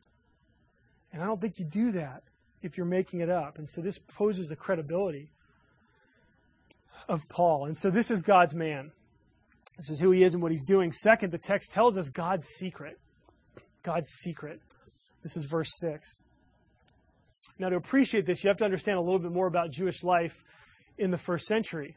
And 1.11 1.23
I 1.23 1.25
don't 1.25 1.41
think 1.41 1.57
you 1.57 1.65
do 1.65 1.91
that 1.91 2.23
if 2.61 2.77
you're 2.77 2.85
making 2.85 3.21
it 3.21 3.29
up. 3.29 3.57
And 3.57 3.69
so 3.69 3.81
this 3.81 3.97
poses 3.99 4.49
the 4.49 4.55
credibility 4.55 5.31
of 7.07 7.27
Paul. 7.29 7.65
And 7.65 7.77
so 7.77 7.89
this 7.89 8.11
is 8.11 8.21
God's 8.21 8.53
man. 8.53 8.91
This 9.77 9.89
is 9.89 9.99
who 9.99 10.11
he 10.11 10.23
is 10.23 10.33
and 10.33 10.43
what 10.43 10.51
he's 10.51 10.63
doing. 10.63 10.91
Second, 10.91 11.31
the 11.31 11.37
text 11.37 11.71
tells 11.71 11.97
us 11.97 12.09
God's 12.09 12.47
secret. 12.47 12.97
God's 13.85 14.09
secret. 14.09 14.59
This 15.21 15.37
is 15.37 15.45
verse 15.45 15.71
6. 15.79 16.19
Now, 17.59 17.69
to 17.69 17.75
appreciate 17.75 18.25
this, 18.25 18.43
you 18.43 18.47
have 18.49 18.57
to 18.57 18.65
understand 18.65 18.97
a 18.97 19.01
little 19.01 19.19
bit 19.19 19.31
more 19.31 19.47
about 19.47 19.71
Jewish 19.71 20.03
life 20.03 20.43
in 20.97 21.11
the 21.11 21.17
first 21.17 21.45
century. 21.45 21.95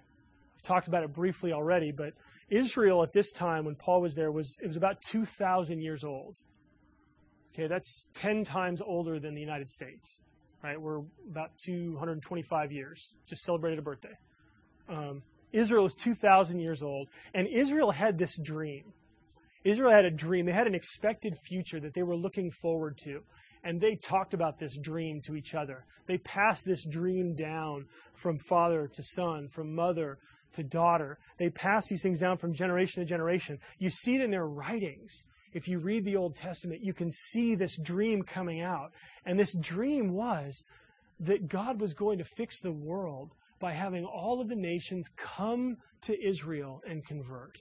We 0.55 0.63
talked 0.63 0.87
about 0.87 1.03
it 1.03 1.13
briefly 1.13 1.53
already, 1.53 1.91
but 1.91 2.13
Israel 2.51 3.03
at 3.03 3.13
this 3.13 3.33
time, 3.33 3.65
when 3.65 3.75
Paul 3.75 4.03
was 4.03 4.15
there, 4.15 4.31
was 4.31 4.57
it 4.63 4.67
was 4.67 4.77
about 4.77 5.01
2,000 5.01 5.81
years 5.81 6.05
old. 6.05 6.37
Okay, 7.55 7.67
that's 7.67 8.07
10 8.15 8.45
times 8.45 8.81
older 8.81 9.19
than 9.19 9.35
the 9.35 9.41
United 9.41 9.71
States. 9.71 10.19
Right, 10.63 10.81
we're 10.81 11.01
about 11.31 11.51
225 11.65 12.73
years. 12.73 13.15
Just 13.27 13.43
celebrated 13.43 13.79
a 13.79 13.83
birthday. 13.83 14.17
Um, 14.89 15.23
Israel 15.53 15.87
is 15.87 15.95
2,000 15.95 16.61
years 16.61 16.83
old, 16.83 17.09
and 17.35 17.47
Israel 17.47 17.91
had 17.91 18.19
this 18.19 18.37
dream. 18.37 18.93
Israel 19.65 19.91
had 19.91 20.05
a 20.05 20.11
dream. 20.11 20.47
They 20.47 20.53
had 20.53 20.67
an 20.67 20.75
expected 20.75 21.37
future 21.39 21.81
that 21.81 21.95
they 21.95 22.03
were 22.03 22.17
looking 22.17 22.51
forward 22.51 22.99
to. 22.99 23.23
And 23.65 23.81
they 23.81 23.97
talked 23.97 24.35
about 24.35 24.59
this 24.59 24.77
dream 24.77 25.21
to 25.23 25.35
each 25.35 25.55
other. 25.55 25.85
They 26.07 26.19
passed 26.19 26.65
this 26.65 26.85
dream 26.85 27.35
down 27.35 27.87
from 28.15 28.39
father 28.39 28.89
to 28.95 29.03
son, 29.03 29.49
from 29.49 29.75
mother 29.75 30.19
to 30.53 30.63
daughter. 30.63 31.19
They 31.39 31.51
passed 31.51 31.89
these 31.89 32.03
things 32.03 32.21
down 32.21 32.39
from 32.39 32.55
generation 32.55 33.03
to 33.03 33.09
generation. 33.09 33.59
You 33.79 33.91
see 33.91 34.15
it 34.15 34.21
in 34.21 34.31
their 34.31 34.47
writings. 34.47 35.25
If 35.53 35.67
you 35.67 35.79
read 35.79 36.05
the 36.05 36.17
Old 36.17 36.37
Testament, 36.37 36.83
you 36.83 36.93
can 36.93 37.11
see 37.11 37.55
this 37.55 37.77
dream 37.79 38.23
coming 38.23 38.61
out. 38.61 38.93
And 39.27 39.39
this 39.39 39.55
dream 39.55 40.13
was 40.13 40.65
that 41.21 41.49
God 41.49 41.81
was 41.81 41.95
going 41.95 42.19
to 42.19 42.25
fix 42.25 42.61
the 42.61 42.73
world 42.73 43.33
by 43.59 43.73
having 43.73 44.05
all 44.05 44.41
of 44.41 44.49
the 44.49 44.55
nations 44.55 45.09
come 45.17 45.77
to 46.03 46.27
Israel 46.27 46.81
and 46.89 47.05
convert. 47.05 47.59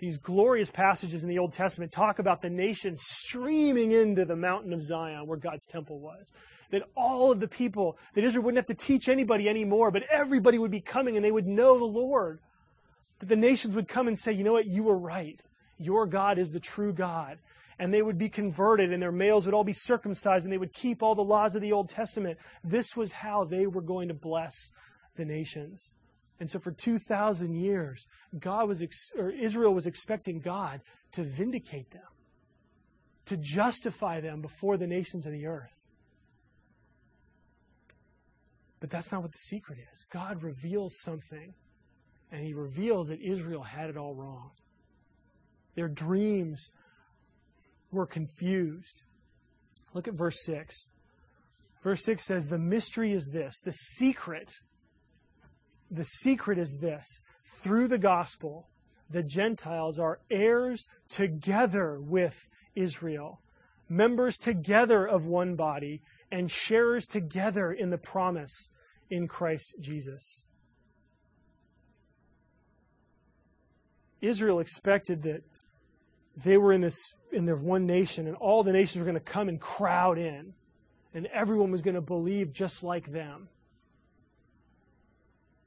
These 0.00 0.16
glorious 0.16 0.70
passages 0.70 1.22
in 1.22 1.28
the 1.28 1.38
Old 1.38 1.52
Testament 1.52 1.92
talk 1.92 2.18
about 2.18 2.40
the 2.40 2.48
nation 2.48 2.96
streaming 2.96 3.92
into 3.92 4.24
the 4.24 4.34
mountain 4.34 4.72
of 4.72 4.82
Zion 4.82 5.26
where 5.26 5.36
God's 5.36 5.66
temple 5.66 6.00
was. 6.00 6.32
That 6.70 6.84
all 6.96 7.30
of 7.30 7.38
the 7.38 7.46
people, 7.46 7.98
that 8.14 8.24
Israel 8.24 8.44
wouldn't 8.44 8.66
have 8.66 8.76
to 8.76 8.86
teach 8.86 9.10
anybody 9.10 9.46
anymore, 9.46 9.90
but 9.90 10.04
everybody 10.10 10.58
would 10.58 10.70
be 10.70 10.80
coming 10.80 11.16
and 11.16 11.24
they 11.24 11.30
would 11.30 11.46
know 11.46 11.78
the 11.78 11.84
Lord. 11.84 12.40
That 13.18 13.28
the 13.28 13.36
nations 13.36 13.76
would 13.76 13.88
come 13.88 14.08
and 14.08 14.18
say, 14.18 14.32
you 14.32 14.42
know 14.42 14.54
what, 14.54 14.66
you 14.66 14.84
were 14.84 14.98
right. 14.98 15.38
Your 15.76 16.06
God 16.06 16.38
is 16.38 16.50
the 16.50 16.60
true 16.60 16.94
God 16.94 17.38
and 17.78 17.92
they 17.94 18.02
would 18.02 18.18
be 18.18 18.28
converted, 18.28 18.92
and 18.92 19.02
their 19.02 19.10
males 19.10 19.46
would 19.46 19.54
all 19.54 19.64
be 19.64 19.72
circumcised, 19.72 20.44
and 20.44 20.52
they 20.52 20.58
would 20.58 20.74
keep 20.74 21.02
all 21.02 21.14
the 21.14 21.22
laws 21.22 21.54
of 21.54 21.62
the 21.62 21.72
Old 21.72 21.88
Testament. 21.88 22.38
This 22.62 22.94
was 22.94 23.10
how 23.10 23.44
they 23.44 23.66
were 23.66 23.80
going 23.80 24.08
to 24.08 24.14
bless 24.14 24.70
the 25.16 25.24
nations. 25.24 25.94
And 26.40 26.50
so 26.50 26.58
for 26.58 26.72
2,000 26.72 27.54
years, 27.54 28.06
God 28.38 28.66
was 28.66 28.80
ex- 28.82 29.10
or 29.16 29.30
Israel 29.30 29.74
was 29.74 29.86
expecting 29.86 30.40
God 30.40 30.80
to 31.12 31.22
vindicate 31.22 31.90
them, 31.90 32.02
to 33.26 33.36
justify 33.36 34.20
them 34.20 34.40
before 34.40 34.78
the 34.78 34.86
nations 34.86 35.26
of 35.26 35.32
the 35.32 35.46
earth. 35.46 35.74
But 38.80 38.88
that's 38.88 39.12
not 39.12 39.20
what 39.20 39.32
the 39.32 39.38
secret 39.38 39.78
is. 39.92 40.06
God 40.10 40.42
reveals 40.42 40.98
something, 41.02 41.52
and 42.32 42.42
He 42.42 42.54
reveals 42.54 43.08
that 43.08 43.20
Israel 43.20 43.62
had 43.62 43.90
it 43.90 43.98
all 43.98 44.14
wrong. 44.14 44.50
Their 45.74 45.88
dreams 45.88 46.70
were 47.92 48.06
confused. 48.06 49.04
Look 49.92 50.08
at 50.08 50.14
verse 50.14 50.42
6. 50.46 50.88
Verse 51.82 52.04
6 52.04 52.24
says, 52.24 52.48
The 52.48 52.58
mystery 52.58 53.12
is 53.12 53.26
this, 53.26 53.58
the 53.60 53.72
secret, 53.72 54.50
the 55.90 56.04
secret 56.04 56.58
is 56.58 56.78
this. 56.80 57.22
Through 57.44 57.88
the 57.88 57.98
gospel, 57.98 58.68
the 59.10 59.22
Gentiles 59.22 59.98
are 59.98 60.20
heirs 60.30 60.86
together 61.08 61.98
with 62.00 62.48
Israel, 62.74 63.40
members 63.88 64.38
together 64.38 65.04
of 65.06 65.26
one 65.26 65.56
body, 65.56 66.00
and 66.30 66.50
sharers 66.50 67.06
together 67.06 67.72
in 67.72 67.90
the 67.90 67.98
promise 67.98 68.68
in 69.10 69.26
Christ 69.26 69.74
Jesus. 69.80 70.44
Israel 74.20 74.60
expected 74.60 75.22
that 75.22 75.42
they 76.36 76.56
were 76.56 76.72
in 76.72 76.80
this 76.80 77.14
in 77.32 77.46
their 77.46 77.56
one 77.56 77.86
nation, 77.86 78.26
and 78.26 78.36
all 78.36 78.62
the 78.62 78.72
nations 78.72 79.00
were 79.00 79.10
going 79.10 79.14
to 79.14 79.20
come 79.20 79.48
and 79.48 79.60
crowd 79.60 80.18
in, 80.18 80.52
and 81.14 81.26
everyone 81.26 81.70
was 81.70 81.82
going 81.82 81.94
to 81.94 82.00
believe 82.00 82.52
just 82.52 82.82
like 82.82 83.12
them. 83.12 83.48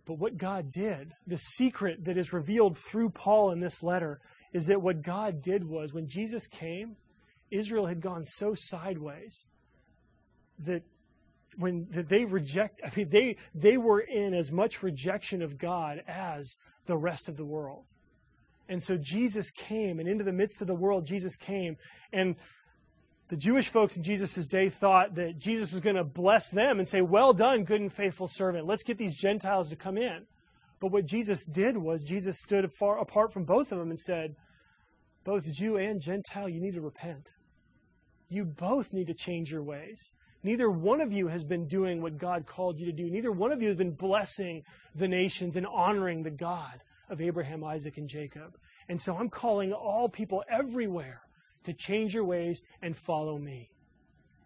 But 0.06 0.20
what 0.20 0.38
God 0.38 0.72
did, 0.72 1.14
the 1.28 1.38
secret 1.38 2.06
that 2.06 2.18
is 2.18 2.34
revealed 2.34 2.78
through 2.78 3.12
Paul 3.12 3.52
in 3.52 3.60
this 3.60 3.82
letter, 3.82 4.20
is 4.52 4.68
that 4.68 4.82
what 4.82 5.02
God 5.02 5.42
did 5.42 5.64
was 5.64 5.94
when 5.94 6.08
Jesus 6.08 6.48
came, 6.48 6.96
Israel 7.52 7.86
had 7.86 8.02
gone 8.02 8.26
so 8.26 8.54
sideways 8.56 9.46
that 10.60 10.84
when 11.58 11.88
that 11.92 12.10
they 12.10 12.26
reject 12.26 12.82
I 12.84 12.92
mean 12.96 13.10
they 13.10 13.38
they 13.54 13.78
were 13.78 14.00
in 14.00 14.34
as 14.34 14.52
much 14.52 14.82
rejection 14.82 15.42
of 15.44 15.58
God 15.60 16.02
as 16.08 16.58
the 16.86 16.98
rest 16.98 17.30
of 17.30 17.38
the 17.38 17.46
world. 17.46 17.86
And 18.70 18.82
so 18.82 18.98
Jesus 18.98 19.52
came, 19.52 20.00
and 20.00 20.08
into 20.08 20.24
the 20.24 20.32
midst 20.32 20.62
of 20.62 20.68
the 20.68 20.76
world, 20.76 21.06
Jesus 21.06 21.36
came. 21.36 21.76
And 22.12 22.36
the 23.34 23.38
Jewish 23.38 23.70
folks 23.70 23.98
in 23.98 24.04
Jesus' 24.04 24.46
day 24.46 24.70
thought 24.70 25.16
that 25.16 25.40
Jesus 25.40 25.72
was 25.72 25.82
going 25.82 25.96
to 25.96 26.04
bless 26.04 26.52
them 26.52 26.78
and 26.78 26.88
say, 26.88 27.02
Well 27.02 27.34
done, 27.34 27.64
good 27.64 27.82
and 27.82 27.92
faithful 27.92 28.28
servant. 28.28 28.68
Let's 28.68 28.84
get 28.84 29.00
these 29.00 29.16
Gentiles 29.16 29.70
to 29.70 29.76
come 29.76 29.98
in. 29.98 30.28
But 30.80 30.92
what 30.92 31.08
Jesus 31.08 31.44
did 31.44 31.76
was, 31.76 32.04
Jesus 32.04 32.38
stood 32.38 32.72
far 32.72 33.00
apart 33.00 33.34
from 33.34 33.44
both 33.44 33.72
of 33.72 33.80
them 33.80 33.90
and 33.90 34.00
said, 34.00 34.36
Both 35.24 35.52
Jew 35.52 35.78
and 35.78 36.00
Gentile, 36.00 36.48
you 36.48 36.62
need 36.62 36.76
to 36.76 36.82
repent. 36.82 37.32
You 38.30 38.46
both 38.46 38.94
need 38.94 39.08
to 39.08 39.16
change 39.16 39.52
your 39.52 39.64
ways. 39.64 40.14
Neither 40.44 40.70
one 40.70 41.02
of 41.02 41.12
you 41.12 41.28
has 41.28 41.44
been 41.44 41.68
doing 41.68 42.04
what 42.04 42.20
God 42.20 42.46
called 42.46 42.78
you 42.78 42.86
to 42.86 42.92
do. 42.92 43.10
Neither 43.10 43.32
one 43.32 43.52
of 43.52 43.64
you 43.64 43.68
has 43.70 43.78
been 43.78 43.96
blessing 43.96 44.62
the 44.94 45.08
nations 45.08 45.56
and 45.56 45.66
honoring 45.66 46.22
the 46.22 46.30
God 46.30 46.82
of 47.10 47.20
Abraham, 47.20 47.64
Isaac, 47.64 47.98
and 47.98 48.08
Jacob. 48.08 48.56
And 48.90 49.02
so 49.02 49.18
I'm 49.18 49.30
calling 49.30 49.74
all 49.74 50.08
people 50.08 50.44
everywhere 50.48 51.24
to 51.64 51.74
change 51.74 52.14
your 52.14 52.26
ways 52.26 52.62
and 52.82 52.96
follow 52.96 53.38
me. 53.38 53.70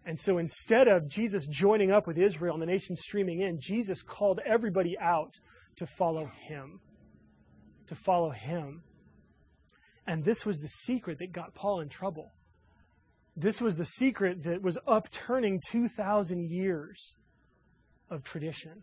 And 0.04 0.18
so 0.18 0.38
instead 0.38 0.88
of 0.88 1.08
Jesus 1.08 1.46
joining 1.46 1.90
up 1.90 2.06
with 2.06 2.16
Israel 2.16 2.54
and 2.54 2.62
the 2.62 2.66
nation 2.66 2.96
streaming 2.96 3.40
in, 3.40 3.60
Jesus 3.60 4.02
called 4.02 4.40
everybody 4.46 4.98
out 4.98 5.34
to 5.76 5.86
follow 5.86 6.30
him. 6.46 6.80
To 7.88 7.94
follow 7.94 8.30
him. 8.30 8.82
And 10.06 10.24
this 10.24 10.46
was 10.46 10.60
the 10.60 10.68
secret 10.68 11.18
that 11.18 11.32
got 11.32 11.54
Paul 11.54 11.80
in 11.80 11.90
trouble. 11.90 12.32
This 13.36 13.60
was 13.60 13.76
the 13.76 13.84
secret 13.84 14.42
that 14.44 14.62
was 14.62 14.78
upturning 14.86 15.60
2,000 15.68 16.50
years 16.50 17.14
of 18.10 18.24
tradition. 18.24 18.82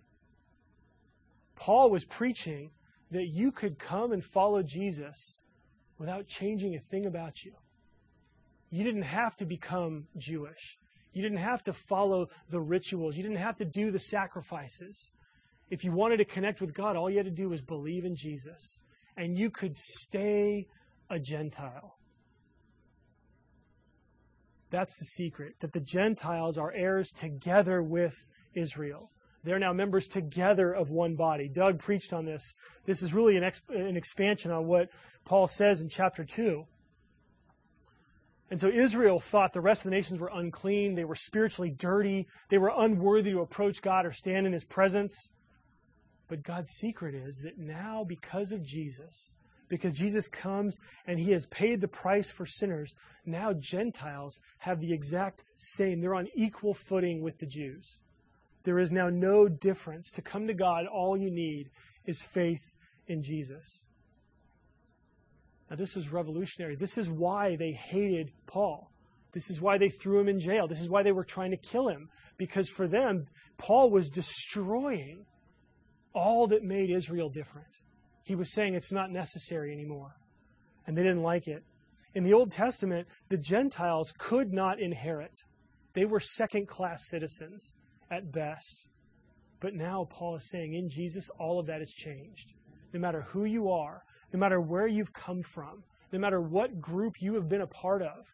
Paul 1.55 1.89
was 1.89 2.05
preaching 2.05 2.69
that 3.11 3.27
you 3.27 3.51
could 3.51 3.79
come 3.79 4.11
and 4.11 4.23
follow 4.23 4.61
Jesus 4.61 5.39
without 5.97 6.27
changing 6.27 6.75
a 6.75 6.79
thing 6.79 7.05
about 7.05 7.43
you. 7.43 7.53
You 8.69 8.83
didn't 8.83 9.03
have 9.03 9.35
to 9.37 9.45
become 9.45 10.07
Jewish. 10.17 10.77
You 11.13 11.21
didn't 11.21 11.37
have 11.37 11.63
to 11.63 11.73
follow 11.73 12.27
the 12.49 12.59
rituals. 12.59 13.15
You 13.15 13.23
didn't 13.23 13.37
have 13.37 13.57
to 13.57 13.65
do 13.65 13.91
the 13.91 13.99
sacrifices. 13.99 15.11
If 15.69 15.83
you 15.83 15.91
wanted 15.91 16.17
to 16.17 16.25
connect 16.25 16.61
with 16.61 16.73
God, 16.73 16.95
all 16.95 17.09
you 17.09 17.17
had 17.17 17.25
to 17.25 17.31
do 17.31 17.49
was 17.49 17.61
believe 17.61 18.05
in 18.05 18.15
Jesus. 18.15 18.79
And 19.17 19.37
you 19.37 19.49
could 19.49 19.77
stay 19.77 20.67
a 21.09 21.17
Gentile. 21.17 21.95
That's 24.71 24.97
the 24.97 25.05
secret, 25.05 25.55
that 25.61 25.71
the 25.71 25.79
Gentiles 25.79 26.57
are 26.57 26.73
heirs 26.73 27.09
together 27.11 27.81
with 27.81 28.13
Israel. 28.55 29.11
They're 29.43 29.59
now 29.59 29.73
members 29.73 30.07
together 30.07 30.73
of 30.73 30.89
one 30.89 31.15
body. 31.15 31.47
Doug 31.47 31.79
preached 31.79 32.13
on 32.13 32.25
this. 32.25 32.55
This 32.85 33.03
is 33.03 33.13
really 33.13 33.37
an, 33.37 33.43
exp- 33.43 33.69
an 33.69 33.95
expansion 33.95 34.51
on 34.51 34.65
what 34.65 34.89
Paul 35.23 35.47
says 35.47 35.81
in 35.81 35.87
chapter 35.87 36.25
2. 36.25 36.65
And 38.51 38.61
so 38.61 38.67
Israel 38.67 39.19
thought 39.19 39.53
the 39.53 39.61
rest 39.61 39.85
of 39.85 39.91
the 39.91 39.95
nations 39.95 40.19
were 40.19 40.31
unclean. 40.33 40.95
They 40.95 41.05
were 41.05 41.15
spiritually 41.15 41.71
dirty. 41.71 42.27
They 42.49 42.59
were 42.59 42.71
unworthy 42.75 43.31
to 43.31 43.41
approach 43.41 43.81
God 43.81 44.05
or 44.05 44.11
stand 44.11 44.45
in 44.45 44.53
his 44.53 44.63
presence. 44.63 45.29
But 46.27 46.43
God's 46.43 46.71
secret 46.71 47.15
is 47.15 47.39
that 47.39 47.57
now, 47.57 48.03
because 48.03 48.51
of 48.51 48.63
Jesus, 48.63 49.31
because 49.67 49.93
Jesus 49.93 50.27
comes 50.27 50.77
and 51.07 51.19
he 51.19 51.31
has 51.31 51.45
paid 51.47 51.81
the 51.81 51.87
price 51.87 52.29
for 52.29 52.45
sinners. 52.45 52.93
Now 53.25 53.53
Gentiles 53.53 54.39
have 54.59 54.79
the 54.79 54.93
exact 54.93 55.43
same. 55.57 56.01
They're 56.01 56.15
on 56.15 56.27
equal 56.35 56.73
footing 56.73 57.21
with 57.21 57.39
the 57.39 57.45
Jews. 57.45 57.99
There 58.63 58.79
is 58.79 58.91
now 58.91 59.09
no 59.09 59.47
difference. 59.47 60.11
To 60.11 60.21
come 60.21 60.47
to 60.47 60.53
God, 60.53 60.85
all 60.87 61.17
you 61.17 61.31
need 61.31 61.69
is 62.05 62.21
faith 62.21 62.73
in 63.07 63.21
Jesus. 63.21 63.84
Now, 65.69 65.75
this 65.75 65.97
is 65.97 66.11
revolutionary. 66.11 66.75
This 66.75 66.97
is 66.97 67.09
why 67.09 67.55
they 67.55 67.71
hated 67.71 68.31
Paul. 68.45 68.91
This 69.33 69.49
is 69.49 69.59
why 69.59 69.77
they 69.77 69.89
threw 69.89 70.19
him 70.19 70.29
in 70.29 70.39
jail. 70.39 70.67
This 70.67 70.79
is 70.79 70.89
why 70.89 71.03
they 71.03 71.11
were 71.11 71.23
trying 71.23 71.51
to 71.51 71.57
kill 71.57 71.89
him. 71.89 72.09
Because 72.37 72.69
for 72.69 72.87
them, 72.87 73.27
Paul 73.57 73.89
was 73.89 74.09
destroying 74.09 75.25
all 76.13 76.47
that 76.47 76.63
made 76.63 76.89
Israel 76.89 77.29
different. 77.29 77.67
He 78.23 78.35
was 78.35 78.53
saying 78.53 78.75
it's 78.75 78.91
not 78.91 79.11
necessary 79.11 79.73
anymore. 79.73 80.15
And 80.87 80.97
they 80.97 81.03
didn't 81.03 81.23
like 81.23 81.47
it. 81.47 81.63
In 82.13 82.23
the 82.23 82.33
Old 82.33 82.51
Testament, 82.51 83.07
the 83.29 83.37
Gentiles 83.37 84.13
could 84.17 84.53
not 84.53 84.79
inherit, 84.79 85.43
they 85.93 86.05
were 86.05 86.19
second 86.19 86.67
class 86.67 87.07
citizens 87.09 87.73
at 88.11 88.31
best. 88.31 88.87
But 89.59 89.73
now 89.73 90.07
Paul 90.09 90.35
is 90.35 90.49
saying 90.49 90.73
in 90.73 90.89
Jesus, 90.89 91.29
all 91.39 91.59
of 91.59 91.65
that 91.67 91.79
has 91.79 91.91
changed. 91.91 92.53
No 92.93 92.99
matter 92.99 93.21
who 93.21 93.45
you 93.45 93.69
are, 93.69 94.03
no 94.33 94.39
matter 94.39 94.59
where 94.59 94.87
you've 94.87 95.13
come 95.13 95.41
from, 95.41 95.83
no 96.11 96.19
matter 96.19 96.41
what 96.41 96.81
group 96.81 97.21
you 97.21 97.33
have 97.35 97.49
been 97.49 97.61
a 97.61 97.67
part 97.67 98.01
of. 98.01 98.25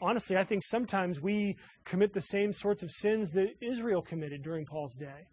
Honestly, 0.00 0.36
I 0.36 0.44
think 0.44 0.62
sometimes 0.64 1.20
we 1.20 1.56
commit 1.84 2.12
the 2.12 2.22
same 2.22 2.52
sorts 2.52 2.82
of 2.82 2.90
sins 2.90 3.30
that 3.32 3.48
Israel 3.60 4.00
committed 4.00 4.42
during 4.42 4.64
Paul's 4.64 4.94
day. 4.94 5.26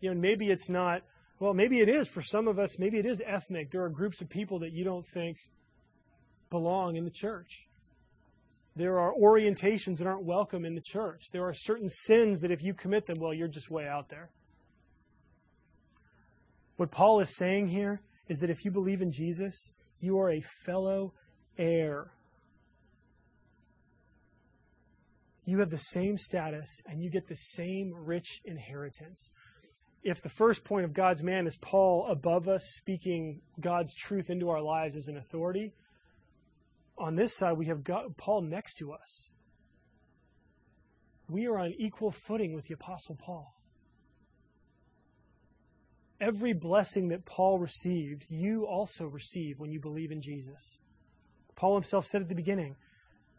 You 0.00 0.14
know, 0.14 0.20
maybe 0.20 0.50
it's 0.50 0.70
not, 0.70 1.02
well, 1.38 1.52
maybe 1.52 1.80
it 1.80 1.88
is 1.88 2.08
for 2.08 2.22
some 2.22 2.48
of 2.48 2.58
us, 2.58 2.78
maybe 2.78 2.98
it 2.98 3.06
is 3.06 3.22
ethnic. 3.24 3.70
There 3.70 3.82
are 3.84 3.90
groups 3.90 4.20
of 4.20 4.28
people 4.28 4.58
that 4.60 4.72
you 4.72 4.84
don't 4.84 5.06
think 5.06 5.36
belong 6.48 6.96
in 6.96 7.04
the 7.04 7.10
church. 7.10 7.66
There 8.76 8.98
are 8.98 9.12
orientations 9.12 9.98
that 9.98 10.06
aren't 10.06 10.24
welcome 10.24 10.64
in 10.64 10.74
the 10.74 10.80
church. 10.80 11.26
There 11.32 11.44
are 11.44 11.52
certain 11.52 11.88
sins 11.88 12.40
that 12.40 12.50
if 12.50 12.62
you 12.62 12.72
commit 12.72 13.06
them, 13.06 13.18
well, 13.18 13.34
you're 13.34 13.48
just 13.48 13.70
way 13.70 13.86
out 13.86 14.08
there. 14.08 14.30
What 16.76 16.90
Paul 16.90 17.20
is 17.20 17.36
saying 17.36 17.68
here 17.68 18.00
is 18.30 18.38
that 18.38 18.48
if 18.48 18.64
you 18.64 18.70
believe 18.70 19.02
in 19.02 19.10
Jesus, 19.10 19.72
you 19.98 20.16
are 20.20 20.30
a 20.30 20.40
fellow 20.40 21.12
heir. 21.58 22.12
You 25.44 25.58
have 25.58 25.70
the 25.70 25.78
same 25.78 26.16
status 26.16 26.80
and 26.86 27.02
you 27.02 27.10
get 27.10 27.26
the 27.26 27.34
same 27.34 27.92
rich 27.92 28.40
inheritance. 28.44 29.32
If 30.04 30.22
the 30.22 30.28
first 30.28 30.62
point 30.62 30.84
of 30.84 30.94
God's 30.94 31.24
man 31.24 31.48
is 31.48 31.56
Paul 31.56 32.06
above 32.08 32.46
us 32.46 32.62
speaking 32.76 33.40
God's 33.58 33.96
truth 33.96 34.30
into 34.30 34.48
our 34.48 34.62
lives 34.62 34.94
as 34.94 35.08
an 35.08 35.16
authority, 35.16 35.74
on 36.96 37.16
this 37.16 37.36
side 37.36 37.58
we 37.58 37.66
have 37.66 37.82
God, 37.82 38.16
Paul 38.16 38.42
next 38.42 38.74
to 38.74 38.92
us. 38.92 39.30
We 41.28 41.48
are 41.48 41.58
on 41.58 41.74
equal 41.76 42.12
footing 42.12 42.54
with 42.54 42.68
the 42.68 42.74
Apostle 42.74 43.16
Paul 43.16 43.59
every 46.20 46.52
blessing 46.52 47.08
that 47.08 47.24
Paul 47.24 47.58
received, 47.58 48.26
you 48.28 48.66
also 48.66 49.06
receive 49.06 49.58
when 49.58 49.70
you 49.70 49.80
believe 49.80 50.12
in 50.12 50.20
Jesus. 50.20 50.80
Paul 51.56 51.74
himself 51.74 52.06
said 52.06 52.22
at 52.22 52.28
the 52.28 52.34
beginning, 52.34 52.76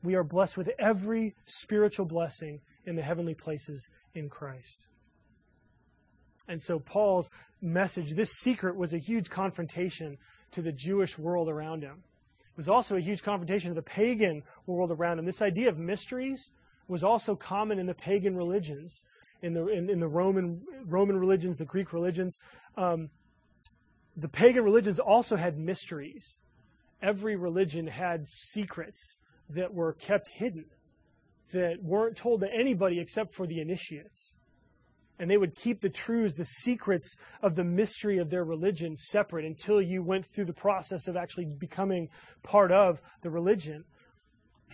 we 0.04 0.16
are 0.16 0.24
blessed 0.24 0.58
with 0.58 0.72
every 0.80 1.36
spiritual 1.46 2.06
blessing 2.06 2.60
in 2.86 2.96
the 2.96 3.02
heavenly 3.02 3.36
places 3.36 3.88
in 4.16 4.30
Christ. 4.30 4.88
And 6.48 6.62
so 6.62 6.80
Paul's 6.80 7.30
message, 7.62 8.14
this 8.14 8.32
secret, 8.40 8.76
was 8.76 8.94
a 8.94 8.98
huge 8.98 9.30
confrontation 9.30 10.18
to 10.52 10.62
the 10.62 10.72
Jewish 10.72 11.18
world 11.18 11.50
around 11.50 11.84
him. 11.84 12.04
It 12.40 12.58
was 12.58 12.68
also 12.68 12.98
a 12.98 13.02
huge 13.02 13.24
confrontation 13.24 13.70
to 13.70 13.76
the 13.76 13.82
pagan 13.82 14.44
world 14.66 14.92
around 14.92 15.20
him. 15.20 15.26
This 15.26 15.42
idea 15.42 15.70
of 15.70 15.78
mysteries 15.78 16.52
was 16.88 17.04
also 17.04 17.36
common 17.36 17.80
in 17.80 17.86
the 17.86 17.94
pagan 17.94 18.36
religions 18.36 19.04
in 19.42 19.54
the 19.54 19.68
in, 19.68 19.90
in 19.90 20.00
the 20.00 20.08
Roman 20.08 20.62
Roman 20.86 21.18
religions, 21.18 21.58
the 21.58 21.66
Greek 21.66 21.94
religions. 21.94 22.38
Um, 22.78 23.10
the 24.16 24.30
pagan 24.30 24.64
religions 24.64 25.00
also 25.00 25.36
had 25.36 25.58
mysteries. 25.58 26.38
Every 27.02 27.36
religion 27.36 27.88
had 27.88 28.28
secrets 28.28 29.18
that 29.50 29.74
were 29.74 29.94
kept 29.94 30.30
hidden, 30.30 30.66
that 31.52 31.82
weren't 31.82 32.16
told 32.16 32.42
to 32.42 32.54
anybody 32.54 33.00
except 33.00 33.34
for 33.34 33.48
the 33.48 33.60
initiates. 33.60 34.34
And 35.18 35.30
they 35.30 35.38
would 35.38 35.56
keep 35.56 35.82
the 35.82 35.90
truths, 35.90 36.34
the 36.34 36.46
secrets 36.46 37.16
of 37.42 37.56
the 37.56 37.64
mystery 37.64 38.18
of 38.18 38.30
their 38.30 38.44
religion 38.44 38.96
separate 38.98 39.46
until 39.46 39.82
you 39.82 40.04
went 40.04 40.26
through 40.26 40.46
the 40.46 40.54
process 40.54 41.08
of 41.08 41.16
actually 41.16 41.46
becoming 41.46 42.10
part 42.44 42.72
of 42.72 43.02
the 43.22 43.30
religion. 43.30 43.84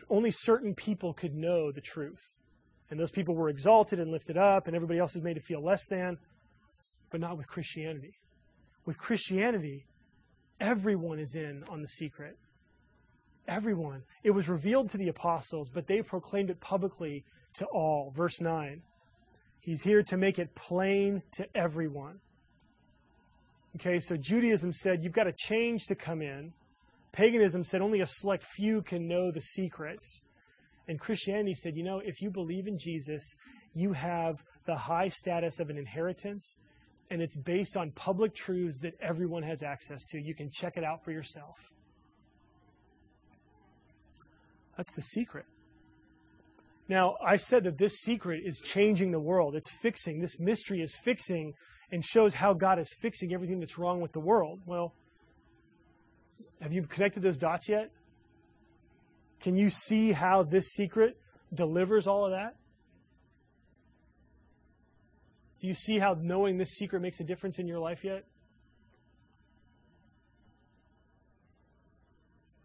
Only 0.09 0.31
certain 0.31 0.73
people 0.73 1.13
could 1.13 1.35
know 1.35 1.71
the 1.71 1.81
truth. 1.81 2.31
And 2.89 2.99
those 2.99 3.11
people 3.11 3.35
were 3.35 3.49
exalted 3.49 3.99
and 3.99 4.11
lifted 4.11 4.37
up, 4.37 4.67
and 4.67 4.75
everybody 4.75 4.99
else 4.99 5.15
is 5.15 5.21
made 5.21 5.35
to 5.35 5.41
feel 5.41 5.63
less 5.63 5.85
than. 5.87 6.17
But 7.09 7.19
not 7.19 7.37
with 7.37 7.47
Christianity. 7.47 8.13
With 8.85 8.97
Christianity, 8.97 9.85
everyone 10.59 11.19
is 11.19 11.35
in 11.35 11.63
on 11.69 11.81
the 11.81 11.87
secret. 11.87 12.37
Everyone. 13.47 14.03
It 14.23 14.31
was 14.31 14.49
revealed 14.49 14.89
to 14.89 14.97
the 14.97 15.09
apostles, 15.09 15.69
but 15.69 15.87
they 15.87 16.01
proclaimed 16.01 16.49
it 16.49 16.59
publicly 16.59 17.23
to 17.55 17.65
all. 17.65 18.11
Verse 18.15 18.39
9. 18.41 18.81
He's 19.59 19.81
here 19.81 20.03
to 20.03 20.17
make 20.17 20.39
it 20.39 20.55
plain 20.55 21.21
to 21.33 21.47
everyone. 21.55 22.19
Okay, 23.75 23.99
so 23.99 24.15
Judaism 24.15 24.73
said 24.73 25.03
you've 25.03 25.13
got 25.13 25.27
a 25.27 25.33
change 25.33 25.85
to 25.87 25.95
come 25.95 26.21
in. 26.21 26.53
Paganism 27.11 27.63
said 27.63 27.81
only 27.81 28.01
a 28.01 28.07
select 28.07 28.43
few 28.43 28.81
can 28.81 29.07
know 29.07 29.31
the 29.31 29.41
secrets. 29.41 30.21
And 30.87 30.99
Christianity 30.99 31.53
said, 31.53 31.75
you 31.75 31.83
know, 31.83 31.99
if 32.03 32.21
you 32.21 32.29
believe 32.29 32.67
in 32.67 32.77
Jesus, 32.77 33.35
you 33.73 33.93
have 33.93 34.43
the 34.65 34.75
high 34.75 35.09
status 35.09 35.59
of 35.59 35.69
an 35.69 35.77
inheritance, 35.77 36.57
and 37.09 37.21
it's 37.21 37.35
based 37.35 37.75
on 37.77 37.91
public 37.91 38.33
truths 38.33 38.79
that 38.79 38.93
everyone 39.01 39.43
has 39.43 39.63
access 39.63 40.05
to. 40.07 40.19
You 40.19 40.33
can 40.33 40.49
check 40.49 40.77
it 40.77 40.83
out 40.83 41.03
for 41.03 41.11
yourself. 41.11 41.55
That's 44.77 44.93
the 44.93 45.01
secret. 45.01 45.45
Now, 46.89 47.15
I 47.25 47.35
said 47.35 47.65
that 47.65 47.77
this 47.77 47.97
secret 47.97 48.43
is 48.45 48.59
changing 48.59 49.11
the 49.11 49.19
world. 49.19 49.55
It's 49.55 49.71
fixing. 49.81 50.21
This 50.21 50.39
mystery 50.39 50.81
is 50.81 50.95
fixing 51.03 51.53
and 51.91 52.03
shows 52.03 52.33
how 52.33 52.53
God 52.53 52.79
is 52.79 52.89
fixing 53.01 53.33
everything 53.33 53.59
that's 53.59 53.77
wrong 53.77 53.99
with 53.99 54.13
the 54.13 54.19
world. 54.19 54.61
Well, 54.65 54.93
have 56.61 56.71
you 56.71 56.83
connected 56.83 57.23
those 57.23 57.37
dots 57.37 57.67
yet? 57.67 57.91
Can 59.41 59.55
you 59.57 59.69
see 59.69 60.11
how 60.11 60.43
this 60.43 60.69
secret 60.69 61.17
delivers 61.53 62.07
all 62.07 62.25
of 62.25 62.31
that? 62.31 62.55
Do 65.59 65.67
you 65.67 65.75
see 65.75 65.99
how 65.99 66.15
knowing 66.19 66.57
this 66.57 66.71
secret 66.71 67.01
makes 67.01 67.19
a 67.19 67.23
difference 67.23 67.59
in 67.59 67.67
your 67.67 67.79
life 67.79 68.03
yet? 68.03 68.25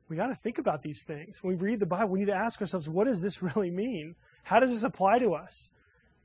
We 0.09 0.17
got 0.17 0.27
to 0.27 0.35
think 0.35 0.59
about 0.59 0.83
these 0.83 1.03
things. 1.07 1.43
When 1.43 1.57
we 1.57 1.63
read 1.63 1.81
the 1.81 1.87
Bible, 1.87 2.11
we 2.11 2.19
need 2.19 2.27
to 2.27 2.35
ask 2.35 2.61
ourselves, 2.61 2.87
what 2.87 3.05
does 3.05 3.23
this 3.23 3.43
really 3.57 3.71
mean? 3.71 4.15
How 4.43 4.61
does 4.61 4.71
this 4.71 4.83
apply 4.83 5.21
to 5.21 5.33
us? 5.33 5.71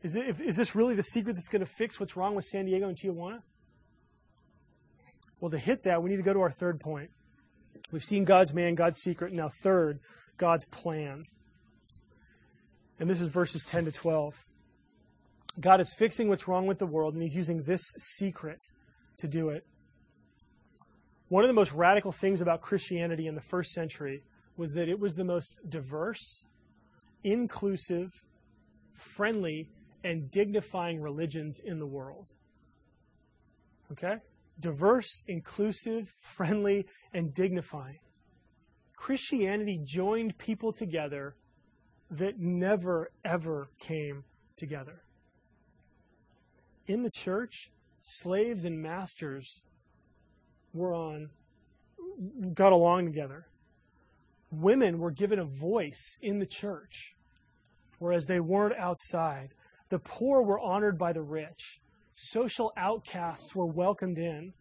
Is, 0.03 0.15
it, 0.15 0.41
is 0.41 0.57
this 0.57 0.75
really 0.75 0.93
the 0.93 1.03
secret 1.03 1.33
that's 1.33 1.47
going 1.47 1.61
to 1.61 1.71
fix 1.77 1.99
what's 1.99 2.17
wrong 2.17 2.35
with 2.35 2.45
San 2.45 2.65
Diego 2.65 2.89
and 2.89 2.97
Tijuana? 2.97 3.39
Well, 5.39 5.51
to 5.51 5.57
hit 5.57 5.83
that, 5.83 6.01
we 6.01 6.09
need 6.09 6.17
to 6.17 6.23
go 6.23 6.33
to 6.33 6.41
our 6.41 6.49
third 6.49 6.79
point. 6.79 7.11
We've 7.91 8.03
seen 8.03 8.25
God's 8.25 8.53
man, 8.53 8.75
God's 8.75 8.99
secret. 8.99 9.31
Now, 9.31 9.49
third, 9.63 9.99
God's 10.37 10.65
plan. 10.65 11.25
And 12.99 13.09
this 13.09 13.21
is 13.21 13.29
verses 13.29 13.63
10 13.63 13.85
to 13.85 13.91
12. 13.91 14.45
God 15.59 15.81
is 15.81 15.93
fixing 15.93 16.29
what's 16.29 16.47
wrong 16.47 16.67
with 16.67 16.79
the 16.79 16.85
world, 16.85 17.13
and 17.13 17.23
He's 17.23 17.35
using 17.35 17.63
this 17.63 17.93
secret 17.97 18.59
to 19.17 19.27
do 19.27 19.49
it. 19.49 19.65
One 21.29 21.43
of 21.43 21.47
the 21.47 21.53
most 21.53 21.73
radical 21.73 22.11
things 22.11 22.41
about 22.41 22.61
Christianity 22.61 23.27
in 23.27 23.35
the 23.35 23.41
first 23.41 23.71
century 23.73 24.23
was 24.55 24.73
that 24.73 24.87
it 24.87 24.99
was 24.99 25.15
the 25.15 25.23
most 25.23 25.57
diverse, 25.67 26.45
inclusive, 27.23 28.11
friendly, 28.93 29.69
and 30.03 30.31
dignifying 30.31 31.01
religions 31.01 31.59
in 31.63 31.79
the 31.79 31.85
world. 31.85 32.27
Okay? 33.91 34.17
Diverse, 34.59 35.23
inclusive, 35.27 36.13
friendly, 36.21 36.85
and 37.13 37.33
dignifying. 37.33 37.99
Christianity 38.97 39.79
joined 39.83 40.37
people 40.37 40.73
together 40.73 41.35
that 42.11 42.39
never, 42.39 43.11
ever 43.23 43.69
came 43.79 44.23
together. 44.57 45.03
In 46.87 47.03
the 47.03 47.11
church, 47.11 47.71
slaves 48.01 48.65
and 48.65 48.81
masters 48.81 49.63
were 50.73 50.93
on, 50.93 51.29
got 52.53 52.73
along 52.73 53.05
together. 53.05 53.45
Women 54.51 54.97
were 54.97 55.11
given 55.11 55.39
a 55.39 55.45
voice 55.45 56.17
in 56.21 56.39
the 56.39 56.45
church, 56.45 57.15
whereas 57.99 58.25
they 58.25 58.39
weren't 58.39 58.77
outside. 58.77 59.49
The 59.89 59.99
poor 59.99 60.41
were 60.41 60.59
honored 60.59 60.97
by 60.97 61.13
the 61.13 61.21
rich. 61.21 61.81
Social 62.15 62.73
outcasts 62.77 63.55
were 63.55 63.65
welcomed 63.67 64.17
in. 64.17 64.53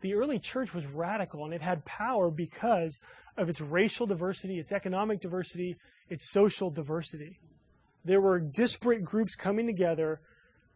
The 0.00 0.14
early 0.14 0.40
church 0.40 0.74
was 0.74 0.86
radical 0.86 1.44
and 1.44 1.54
it 1.54 1.62
had 1.62 1.84
power 1.84 2.30
because 2.30 3.00
of 3.36 3.48
its 3.48 3.60
racial 3.60 4.06
diversity, 4.06 4.58
its 4.58 4.72
economic 4.72 5.20
diversity, 5.20 5.76
its 6.08 6.30
social 6.30 6.70
diversity. 6.70 7.38
There 8.04 8.20
were 8.20 8.40
disparate 8.40 9.04
groups 9.04 9.34
coming 9.34 9.66
together 9.66 10.20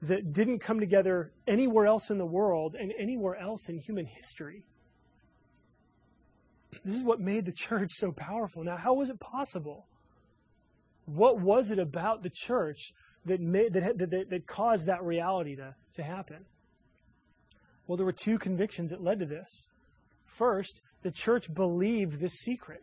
that 0.02 0.32
didn't 0.32 0.60
come 0.60 0.80
together 0.80 1.32
anywhere 1.46 1.86
else 1.86 2.10
in 2.10 2.18
the 2.18 2.26
world 2.26 2.76
and 2.78 2.92
anywhere 2.98 3.36
else 3.36 3.68
in 3.68 3.78
human 3.78 4.06
history. 4.06 4.62
This 6.84 6.94
is 6.94 7.02
what 7.02 7.20
made 7.20 7.46
the 7.46 7.52
church 7.52 7.92
so 7.92 8.12
powerful. 8.12 8.62
Now, 8.62 8.76
how 8.76 8.94
was 8.94 9.10
it 9.10 9.18
possible? 9.18 9.86
What 11.06 11.40
was 11.40 11.70
it 11.70 11.78
about 11.78 12.22
the 12.22 12.30
church 12.30 12.92
that, 13.24 13.40
made, 13.40 13.72
that, 13.72 13.98
that, 13.98 14.30
that 14.30 14.46
caused 14.46 14.86
that 14.86 15.02
reality 15.02 15.56
to, 15.56 15.74
to 15.94 16.02
happen? 16.02 16.44
Well, 17.86 17.96
there 17.96 18.06
were 18.06 18.12
two 18.12 18.38
convictions 18.38 18.90
that 18.90 19.02
led 19.02 19.20
to 19.20 19.26
this. 19.26 19.66
First, 20.26 20.82
the 21.06 21.12
church 21.12 21.54
believed 21.54 22.18
this 22.18 22.32
secret. 22.40 22.82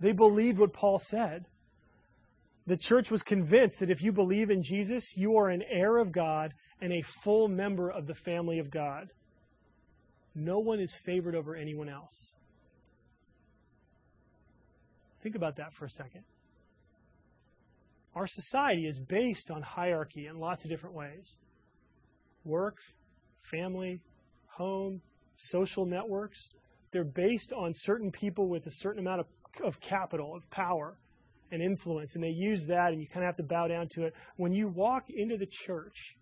They 0.00 0.12
believed 0.12 0.58
what 0.58 0.72
Paul 0.72 0.98
said. 0.98 1.44
The 2.66 2.78
church 2.78 3.10
was 3.10 3.22
convinced 3.22 3.80
that 3.80 3.90
if 3.90 4.02
you 4.02 4.12
believe 4.12 4.48
in 4.48 4.62
Jesus, 4.62 5.14
you 5.14 5.36
are 5.36 5.50
an 5.50 5.62
heir 5.70 5.98
of 5.98 6.10
God 6.10 6.54
and 6.80 6.90
a 6.90 7.02
full 7.22 7.48
member 7.48 7.90
of 7.90 8.06
the 8.06 8.14
family 8.14 8.60
of 8.60 8.70
God. 8.70 9.08
No 10.34 10.58
one 10.58 10.80
is 10.80 10.96
favored 11.04 11.34
over 11.34 11.54
anyone 11.54 11.90
else. 11.90 12.32
Think 15.22 15.34
about 15.34 15.56
that 15.56 15.74
for 15.74 15.84
a 15.84 15.90
second. 15.90 16.24
Our 18.14 18.26
society 18.26 18.86
is 18.86 18.98
based 18.98 19.50
on 19.50 19.60
hierarchy 19.60 20.28
in 20.28 20.38
lots 20.38 20.64
of 20.64 20.70
different 20.70 20.96
ways 20.96 21.36
work, 22.42 22.78
family, 23.42 24.00
home, 24.46 25.02
social 25.36 25.86
networks. 25.86 26.50
They're 26.92 27.04
based 27.04 27.52
on 27.52 27.72
certain 27.74 28.10
people 28.10 28.48
with 28.48 28.66
a 28.66 28.70
certain 28.70 29.00
amount 29.00 29.20
of, 29.20 29.26
of 29.64 29.80
capital, 29.80 30.34
of 30.34 30.48
power 30.50 30.96
and 31.50 31.62
influence, 31.62 32.14
and 32.14 32.24
they 32.24 32.30
use 32.30 32.64
that, 32.66 32.92
and 32.92 33.00
you 33.00 33.06
kind 33.06 33.24
of 33.24 33.28
have 33.28 33.36
to 33.36 33.42
bow 33.42 33.68
down 33.68 33.88
to 33.88 34.04
it. 34.04 34.14
When 34.36 34.52
you 34.52 34.68
walk 34.68 35.10
into 35.10 35.36
the 35.36 35.46
church, 35.46 36.16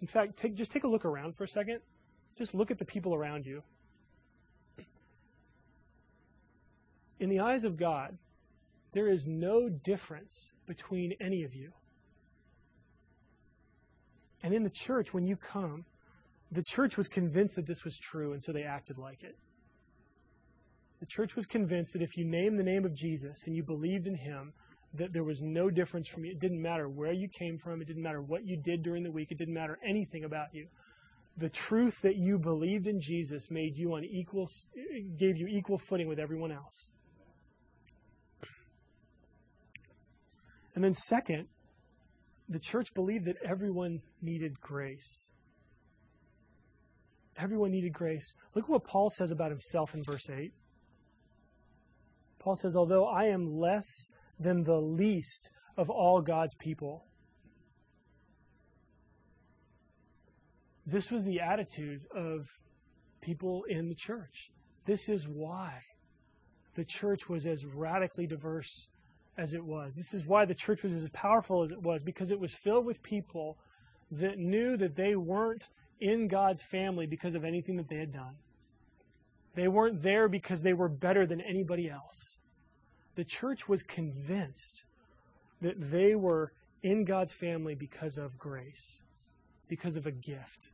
in 0.00 0.06
fact, 0.06 0.36
take, 0.36 0.54
just 0.54 0.70
take 0.70 0.84
a 0.84 0.88
look 0.88 1.04
around 1.04 1.36
for 1.36 1.44
a 1.44 1.48
second. 1.48 1.80
Just 2.38 2.54
look 2.54 2.70
at 2.70 2.78
the 2.78 2.84
people 2.84 3.14
around 3.14 3.44
you. 3.44 3.62
In 7.18 7.28
the 7.28 7.40
eyes 7.40 7.64
of 7.64 7.76
God, 7.76 8.16
there 8.92 9.08
is 9.08 9.26
no 9.26 9.68
difference 9.68 10.50
between 10.66 11.14
any 11.20 11.44
of 11.44 11.54
you. 11.54 11.70
And 14.42 14.54
in 14.54 14.62
the 14.62 14.70
church, 14.70 15.12
when 15.12 15.26
you 15.26 15.36
come, 15.36 15.84
the 16.52 16.62
church 16.62 16.96
was 16.96 17.08
convinced 17.08 17.56
that 17.56 17.66
this 17.66 17.84
was 17.84 17.96
true, 17.98 18.32
and 18.32 18.42
so 18.42 18.52
they 18.52 18.64
acted 18.64 18.98
like 18.98 19.22
it. 19.22 19.36
The 21.00 21.06
church 21.06 21.34
was 21.34 21.46
convinced 21.46 21.92
that 21.94 22.02
if 22.02 22.16
you 22.16 22.24
named 22.24 22.58
the 22.58 22.64
name 22.64 22.84
of 22.84 22.94
Jesus 22.94 23.44
and 23.46 23.56
you 23.56 23.62
believed 23.62 24.06
in 24.06 24.14
him, 24.14 24.52
that 24.94 25.12
there 25.12 25.24
was 25.24 25.40
no 25.40 25.70
difference 25.70 26.08
from 26.08 26.24
you. 26.24 26.32
It 26.32 26.40
didn't 26.40 26.60
matter 26.60 26.88
where 26.88 27.12
you 27.12 27.28
came 27.28 27.58
from, 27.58 27.80
it 27.80 27.86
didn't 27.86 28.02
matter 28.02 28.20
what 28.20 28.44
you 28.44 28.56
did 28.56 28.82
during 28.82 29.04
the 29.04 29.10
week, 29.10 29.30
it 29.30 29.38
didn't 29.38 29.54
matter 29.54 29.78
anything 29.88 30.24
about 30.24 30.52
you. 30.52 30.66
The 31.36 31.48
truth 31.48 32.02
that 32.02 32.16
you 32.16 32.38
believed 32.38 32.86
in 32.86 33.00
Jesus 33.00 33.50
made 33.50 33.76
you 33.76 33.94
on 33.94 34.04
equal 34.04 34.50
gave 35.16 35.38
you 35.38 35.46
equal 35.46 35.78
footing 35.78 36.08
with 36.08 36.18
everyone 36.18 36.52
else. 36.52 36.90
And 40.74 40.84
then 40.84 40.92
second, 40.92 41.46
the 42.48 42.58
church 42.58 42.92
believed 42.94 43.26
that 43.26 43.36
everyone 43.44 44.02
needed 44.20 44.60
grace. 44.60 45.29
Everyone 47.40 47.70
needed 47.70 47.92
grace. 47.92 48.34
Look 48.54 48.68
what 48.68 48.84
Paul 48.84 49.10
says 49.10 49.30
about 49.30 49.50
himself 49.50 49.94
in 49.94 50.02
verse 50.04 50.28
8. 50.28 50.52
Paul 52.38 52.56
says, 52.56 52.76
Although 52.76 53.06
I 53.06 53.24
am 53.26 53.58
less 53.58 53.86
than 54.38 54.64
the 54.64 54.80
least 54.80 55.50
of 55.76 55.90
all 55.90 56.20
God's 56.20 56.54
people. 56.54 57.04
This 60.86 61.10
was 61.10 61.24
the 61.24 61.40
attitude 61.40 62.02
of 62.14 62.46
people 63.20 63.64
in 63.68 63.88
the 63.88 63.94
church. 63.94 64.50
This 64.86 65.08
is 65.08 65.28
why 65.28 65.80
the 66.74 66.84
church 66.84 67.28
was 67.28 67.46
as 67.46 67.64
radically 67.64 68.26
diverse 68.26 68.88
as 69.38 69.54
it 69.54 69.64
was. 69.64 69.94
This 69.94 70.12
is 70.12 70.26
why 70.26 70.44
the 70.44 70.54
church 70.54 70.82
was 70.82 70.94
as 70.94 71.08
powerful 71.10 71.62
as 71.62 71.70
it 71.70 71.80
was, 71.80 72.02
because 72.02 72.30
it 72.30 72.40
was 72.40 72.54
filled 72.54 72.86
with 72.86 73.02
people 73.02 73.56
that 74.10 74.38
knew 74.38 74.76
that 74.76 74.96
they 74.96 75.14
weren't 75.14 75.64
in 76.00 76.28
God's 76.28 76.62
family 76.62 77.06
because 77.06 77.34
of 77.34 77.44
anything 77.44 77.76
that 77.76 77.88
they 77.88 77.98
had 77.98 78.12
done. 78.12 78.34
They 79.54 79.68
weren't 79.68 80.02
there 80.02 80.28
because 80.28 80.62
they 80.62 80.72
were 80.72 80.88
better 80.88 81.26
than 81.26 81.40
anybody 81.40 81.90
else. 81.90 82.38
The 83.16 83.24
church 83.24 83.68
was 83.68 83.82
convinced 83.82 84.84
that 85.60 85.74
they 85.78 86.14
were 86.14 86.52
in 86.82 87.04
God's 87.04 87.32
family 87.32 87.74
because 87.74 88.16
of 88.16 88.38
grace, 88.38 89.02
because 89.68 89.96
of 89.96 90.06
a 90.06 90.12
gift, 90.12 90.68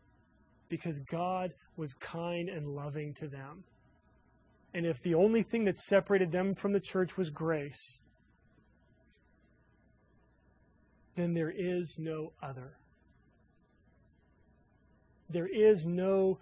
because 0.69 1.01
God 1.01 1.53
was 1.77 1.95
kind 1.95 2.49
and 2.49 2.69
loving 2.69 3.15
to 3.15 3.29
them. 3.29 3.65
And 4.75 4.87
if 4.87 5.03
the 5.03 5.15
only 5.15 5.43
thing 5.43 5.65
that 5.65 5.79
separated 5.79 6.31
them 6.31 6.55
from 6.55 6.73
the 6.73 6.81
church 6.81 7.17
was 7.17 7.31
grace, 7.31 8.01
then 11.15 11.33
there 11.33 11.53
is 11.57 11.97
no 11.99 12.33
other. 12.43 12.77
There 15.29 15.49
is 15.49 15.87
no 15.87 16.39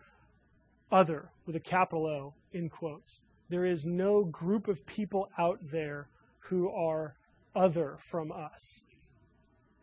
other 0.93 1.31
with 1.47 1.57
a 1.57 1.61
capital 1.61 2.07
O 2.07 2.35
in 2.53 2.69
quotes. 2.69 3.23
There 3.49 3.65
is 3.65 3.85
no 3.87 4.25
group 4.25 4.69
of 4.69 4.85
people 4.87 5.29
out 5.39 5.59
there 5.63 6.09
who 6.39 6.71
are 6.71 7.17
other 7.55 7.97
from 7.99 8.33
us. 8.33 8.81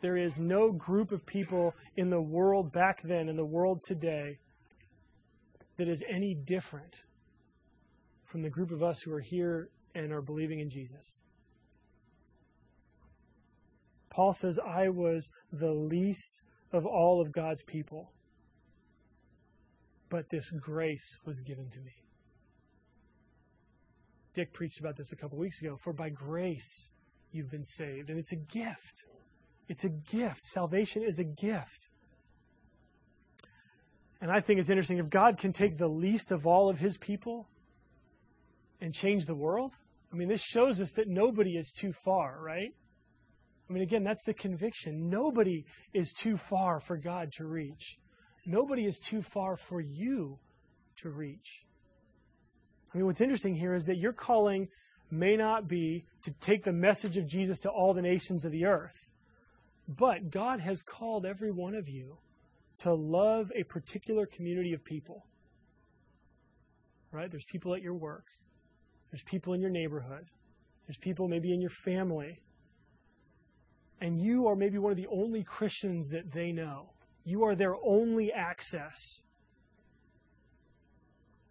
There 0.01 0.17
is 0.17 0.39
no 0.39 0.71
group 0.71 1.11
of 1.11 1.25
people 1.25 1.75
in 1.95 2.09
the 2.09 2.21
world 2.21 2.71
back 2.71 3.01
then, 3.03 3.29
in 3.29 3.35
the 3.35 3.45
world 3.45 3.83
today, 3.83 4.39
that 5.77 5.87
is 5.87 6.03
any 6.09 6.33
different 6.33 7.03
from 8.25 8.41
the 8.41 8.49
group 8.49 8.71
of 8.71 8.81
us 8.81 9.01
who 9.01 9.13
are 9.13 9.19
here 9.19 9.69
and 9.93 10.11
are 10.11 10.21
believing 10.21 10.59
in 10.59 10.69
Jesus. 10.69 11.17
Paul 14.09 14.33
says, 14.33 14.59
I 14.59 14.89
was 14.89 15.29
the 15.51 15.71
least 15.71 16.41
of 16.73 16.85
all 16.85 17.21
of 17.21 17.31
God's 17.31 17.63
people 17.63 18.11
but 20.11 20.29
this 20.29 20.51
grace 20.51 21.17
was 21.25 21.39
given 21.39 21.69
to 21.69 21.79
me. 21.79 21.93
Dick 24.33 24.53
preached 24.53 24.79
about 24.79 24.97
this 24.97 25.13
a 25.13 25.15
couple 25.15 25.37
weeks 25.37 25.61
ago. 25.61 25.77
For 25.81 25.93
by 25.93 26.09
grace 26.09 26.89
you've 27.31 27.49
been 27.49 27.63
saved. 27.63 28.09
And 28.09 28.19
it's 28.19 28.33
a 28.33 28.35
gift. 28.35 29.05
It's 29.69 29.85
a 29.85 29.89
gift. 29.89 30.45
Salvation 30.45 31.01
is 31.01 31.17
a 31.17 31.23
gift. 31.23 31.87
And 34.19 34.29
I 34.29 34.41
think 34.41 34.59
it's 34.59 34.69
interesting 34.69 34.97
if 34.97 35.09
God 35.09 35.37
can 35.37 35.53
take 35.53 35.77
the 35.77 35.87
least 35.87 36.31
of 36.31 36.45
all 36.45 36.69
of 36.69 36.77
his 36.77 36.97
people 36.97 37.47
and 38.81 38.93
change 38.93 39.25
the 39.25 39.35
world. 39.35 39.71
I 40.11 40.17
mean, 40.17 40.27
this 40.27 40.43
shows 40.43 40.81
us 40.81 40.91
that 40.91 41.07
nobody 41.07 41.51
is 41.51 41.71
too 41.71 41.93
far, 41.93 42.37
right? 42.41 42.73
I 43.69 43.73
mean, 43.73 43.81
again, 43.81 44.03
that's 44.03 44.23
the 44.23 44.33
conviction. 44.33 45.09
Nobody 45.09 45.65
is 45.93 46.11
too 46.11 46.35
far 46.35 46.81
for 46.81 46.97
God 46.97 47.31
to 47.37 47.45
reach. 47.45 47.97
Nobody 48.45 48.85
is 48.85 48.99
too 48.99 49.21
far 49.21 49.55
for 49.55 49.81
you 49.81 50.39
to 50.97 51.09
reach. 51.09 51.65
I 52.93 52.97
mean, 52.97 53.05
what's 53.05 53.21
interesting 53.21 53.55
here 53.55 53.73
is 53.73 53.85
that 53.85 53.97
your 53.97 54.13
calling 54.13 54.67
may 55.09 55.35
not 55.35 55.67
be 55.67 56.05
to 56.23 56.31
take 56.39 56.63
the 56.63 56.73
message 56.73 57.17
of 57.17 57.27
Jesus 57.27 57.59
to 57.59 57.69
all 57.69 57.93
the 57.93 58.01
nations 58.01 58.45
of 58.45 58.51
the 58.51 58.65
earth, 58.65 59.09
but 59.87 60.29
God 60.29 60.59
has 60.59 60.81
called 60.81 61.25
every 61.25 61.51
one 61.51 61.75
of 61.75 61.87
you 61.87 62.17
to 62.79 62.93
love 62.93 63.51
a 63.55 63.63
particular 63.63 64.25
community 64.25 64.73
of 64.73 64.83
people. 64.83 65.25
Right? 67.11 67.29
There's 67.29 67.45
people 67.45 67.75
at 67.75 67.81
your 67.81 67.93
work, 67.93 68.25
there's 69.11 69.23
people 69.23 69.53
in 69.53 69.61
your 69.61 69.69
neighborhood, 69.69 70.25
there's 70.87 70.97
people 70.97 71.27
maybe 71.27 71.53
in 71.53 71.61
your 71.61 71.69
family. 71.69 72.41
And 73.99 74.19
you 74.19 74.47
are 74.47 74.55
maybe 74.55 74.79
one 74.79 74.91
of 74.91 74.97
the 74.97 75.07
only 75.11 75.43
Christians 75.43 76.07
that 76.09 76.31
they 76.33 76.51
know. 76.51 76.89
You 77.23 77.43
are 77.43 77.55
their 77.55 77.75
only 77.83 78.31
access 78.31 79.21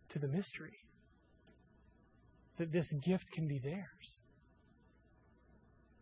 to 0.09 0.19
the 0.19 0.29
mystery 0.29 0.79
that 2.57 2.73
this 2.73 2.93
gift 2.95 3.31
can 3.31 3.47
be 3.47 3.59
theirs. 3.59 4.19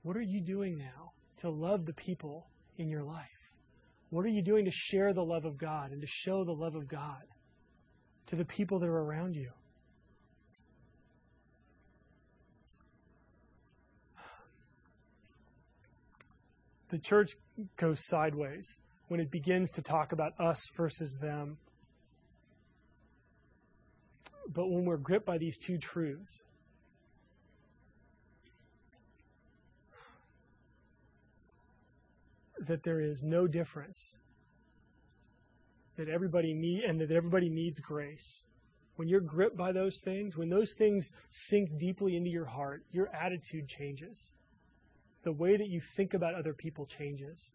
What 0.03 0.17
are 0.17 0.23
you 0.23 0.41
doing 0.41 0.79
now 0.79 1.13
to 1.39 1.51
love 1.51 1.85
the 1.85 1.93
people 1.93 2.49
in 2.79 2.89
your 2.89 3.03
life? 3.03 3.27
What 4.11 4.25
are 4.25 4.31
you 4.31 4.43
doing 4.43 4.65
to 4.65 4.71
share 4.71 5.13
the 5.13 5.23
love 5.23 5.45
of 5.45 5.59
God 5.59 5.93
and 5.93 6.01
to 6.01 6.07
show 6.07 6.45
the 6.45 6.53
love 6.53 6.75
of 6.75 6.89
God 6.89 7.23
to 8.27 8.37
the 8.37 8.45
people 8.45 8.79
that 8.79 8.89
are 8.89 9.05
around 9.05 9.37
you? 9.37 9.51
The 16.89 16.99
church 16.99 17.33
goes 17.77 18.07
sideways 18.07 18.79
when 19.09 19.21
it 19.21 19.31
begins 19.31 19.71
to 19.73 19.83
talk 19.83 20.13
about 20.13 20.33
us 20.39 20.63
versus 20.77 21.17
them. 21.21 21.59
But 24.55 24.71
when 24.71 24.85
we're 24.85 24.97
gripped 24.97 25.27
by 25.27 25.39
these 25.39 25.59
two 25.59 25.79
truths, 25.79 26.43
that 32.61 32.83
there 32.83 33.01
is 33.01 33.23
no 33.23 33.47
difference, 33.47 34.17
that 35.97 36.09
everybody 36.09 36.55
need 36.55 36.85
and 36.85 37.01
that 37.01 37.11
everybody 37.11 37.49
needs 37.49 37.81
grace. 37.81 38.45
When 38.97 39.09
you're 39.09 39.21
gripped 39.21 39.57
by 39.57 39.73
those 39.73 40.01
things, 40.01 40.37
when 40.37 40.49
those 40.49 40.75
things 40.77 41.11
sink 41.31 41.79
deeply 41.79 42.17
into 42.17 42.31
your 42.31 42.47
heart, 42.47 42.83
your 42.91 43.09
attitude 43.15 43.69
changes. 43.69 44.33
The 45.23 45.33
way 45.33 45.57
that 45.57 45.69
you 45.69 45.81
think 45.97 46.15
about 46.15 46.35
other 46.35 46.53
people 46.53 46.87
changes. 46.87 47.55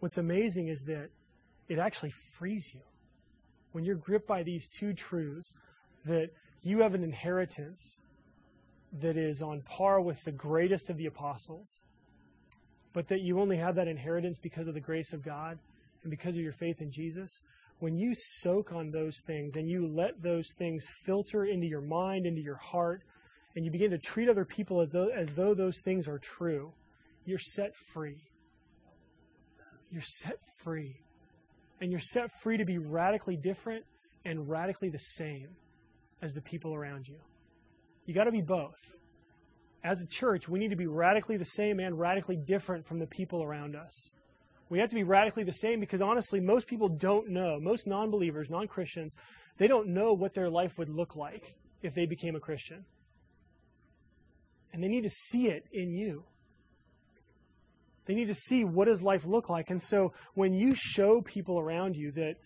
What's 0.00 0.18
amazing 0.18 0.68
is 0.68 0.82
that 0.82 1.08
it 1.68 1.78
actually 1.78 2.12
frees 2.38 2.72
you. 2.74 2.80
When 3.72 3.84
you're 3.84 3.96
gripped 3.96 4.26
by 4.26 4.42
these 4.42 4.68
two 4.68 4.92
truths, 4.92 5.54
that 6.04 6.30
you 6.62 6.80
have 6.80 6.94
an 6.94 7.02
inheritance 7.02 8.00
that 9.00 9.16
is 9.16 9.42
on 9.42 9.62
par 9.62 10.00
with 10.00 10.22
the 10.24 10.32
greatest 10.32 10.90
of 10.90 10.96
the 10.96 11.06
apostles, 11.06 11.68
but 12.92 13.08
that 13.08 13.20
you 13.20 13.40
only 13.40 13.56
have 13.56 13.74
that 13.74 13.88
inheritance 13.88 14.38
because 14.38 14.66
of 14.66 14.74
the 14.74 14.80
grace 14.80 15.12
of 15.12 15.22
God 15.22 15.58
and 16.02 16.10
because 16.10 16.36
of 16.36 16.42
your 16.42 16.52
faith 16.52 16.80
in 16.80 16.90
Jesus, 16.90 17.42
when 17.80 17.96
you 17.96 18.12
soak 18.14 18.72
on 18.72 18.90
those 18.90 19.20
things 19.26 19.56
and 19.56 19.68
you 19.68 19.86
let 19.86 20.22
those 20.22 20.52
things 20.56 20.86
filter 21.04 21.44
into 21.44 21.66
your 21.66 21.82
mind, 21.82 22.26
into 22.26 22.40
your 22.40 22.56
heart, 22.56 23.02
and 23.54 23.64
you 23.64 23.70
begin 23.70 23.90
to 23.90 23.98
treat 23.98 24.28
other 24.28 24.44
people 24.44 24.80
as 24.80 24.92
though, 24.92 25.08
as 25.08 25.34
though 25.34 25.54
those 25.54 25.80
things 25.80 26.08
are 26.08 26.18
true, 26.18 26.72
you're 27.24 27.38
set 27.38 27.74
free. 27.92 28.22
You're 29.90 30.02
set 30.02 30.38
free. 30.56 30.96
And 31.80 31.90
you're 31.90 32.00
set 32.00 32.30
free 32.42 32.56
to 32.56 32.64
be 32.64 32.78
radically 32.78 33.36
different 33.36 33.84
and 34.24 34.48
radically 34.48 34.88
the 34.88 34.98
same 34.98 35.48
as 36.22 36.32
the 36.32 36.40
people 36.40 36.74
around 36.74 37.06
you. 37.08 37.16
You 38.06 38.14
got 38.14 38.24
to 38.24 38.32
be 38.32 38.40
both 38.40 38.96
as 39.86 40.02
a 40.02 40.06
church, 40.06 40.48
we 40.48 40.58
need 40.58 40.70
to 40.70 40.76
be 40.76 40.88
radically 40.88 41.36
the 41.36 41.44
same 41.44 41.78
and 41.78 41.98
radically 41.98 42.36
different 42.36 42.84
from 42.84 42.98
the 42.98 43.06
people 43.06 43.42
around 43.42 43.76
us. 43.76 44.12
We 44.68 44.80
have 44.80 44.88
to 44.88 44.96
be 44.96 45.04
radically 45.04 45.44
the 45.44 45.52
same 45.52 45.78
because 45.78 46.02
honestly, 46.02 46.40
most 46.40 46.66
people 46.66 46.88
don't 46.88 47.28
know, 47.28 47.60
most 47.60 47.86
non 47.86 48.10
believers, 48.10 48.50
non 48.50 48.66
Christians, 48.66 49.14
they 49.58 49.68
don't 49.68 49.88
know 49.88 50.12
what 50.12 50.34
their 50.34 50.50
life 50.50 50.76
would 50.76 50.88
look 50.88 51.14
like 51.14 51.54
if 51.82 51.94
they 51.94 52.04
became 52.04 52.34
a 52.34 52.40
Christian. 52.40 52.84
And 54.72 54.82
they 54.82 54.88
need 54.88 55.04
to 55.04 55.10
see 55.10 55.48
it 55.48 55.64
in 55.72 55.94
you. 55.94 56.24
They 58.06 58.14
need 58.14 58.28
to 58.28 58.34
see 58.34 58.64
what 58.64 58.86
does 58.86 59.02
life 59.02 59.26
look 59.26 59.48
like. 59.48 59.70
And 59.70 59.82
so 59.82 60.12
when 60.34 60.54
you 60.54 60.74
show 60.74 61.20
people 61.20 61.58
around 61.58 61.96
you 61.96 62.12
that 62.12 62.36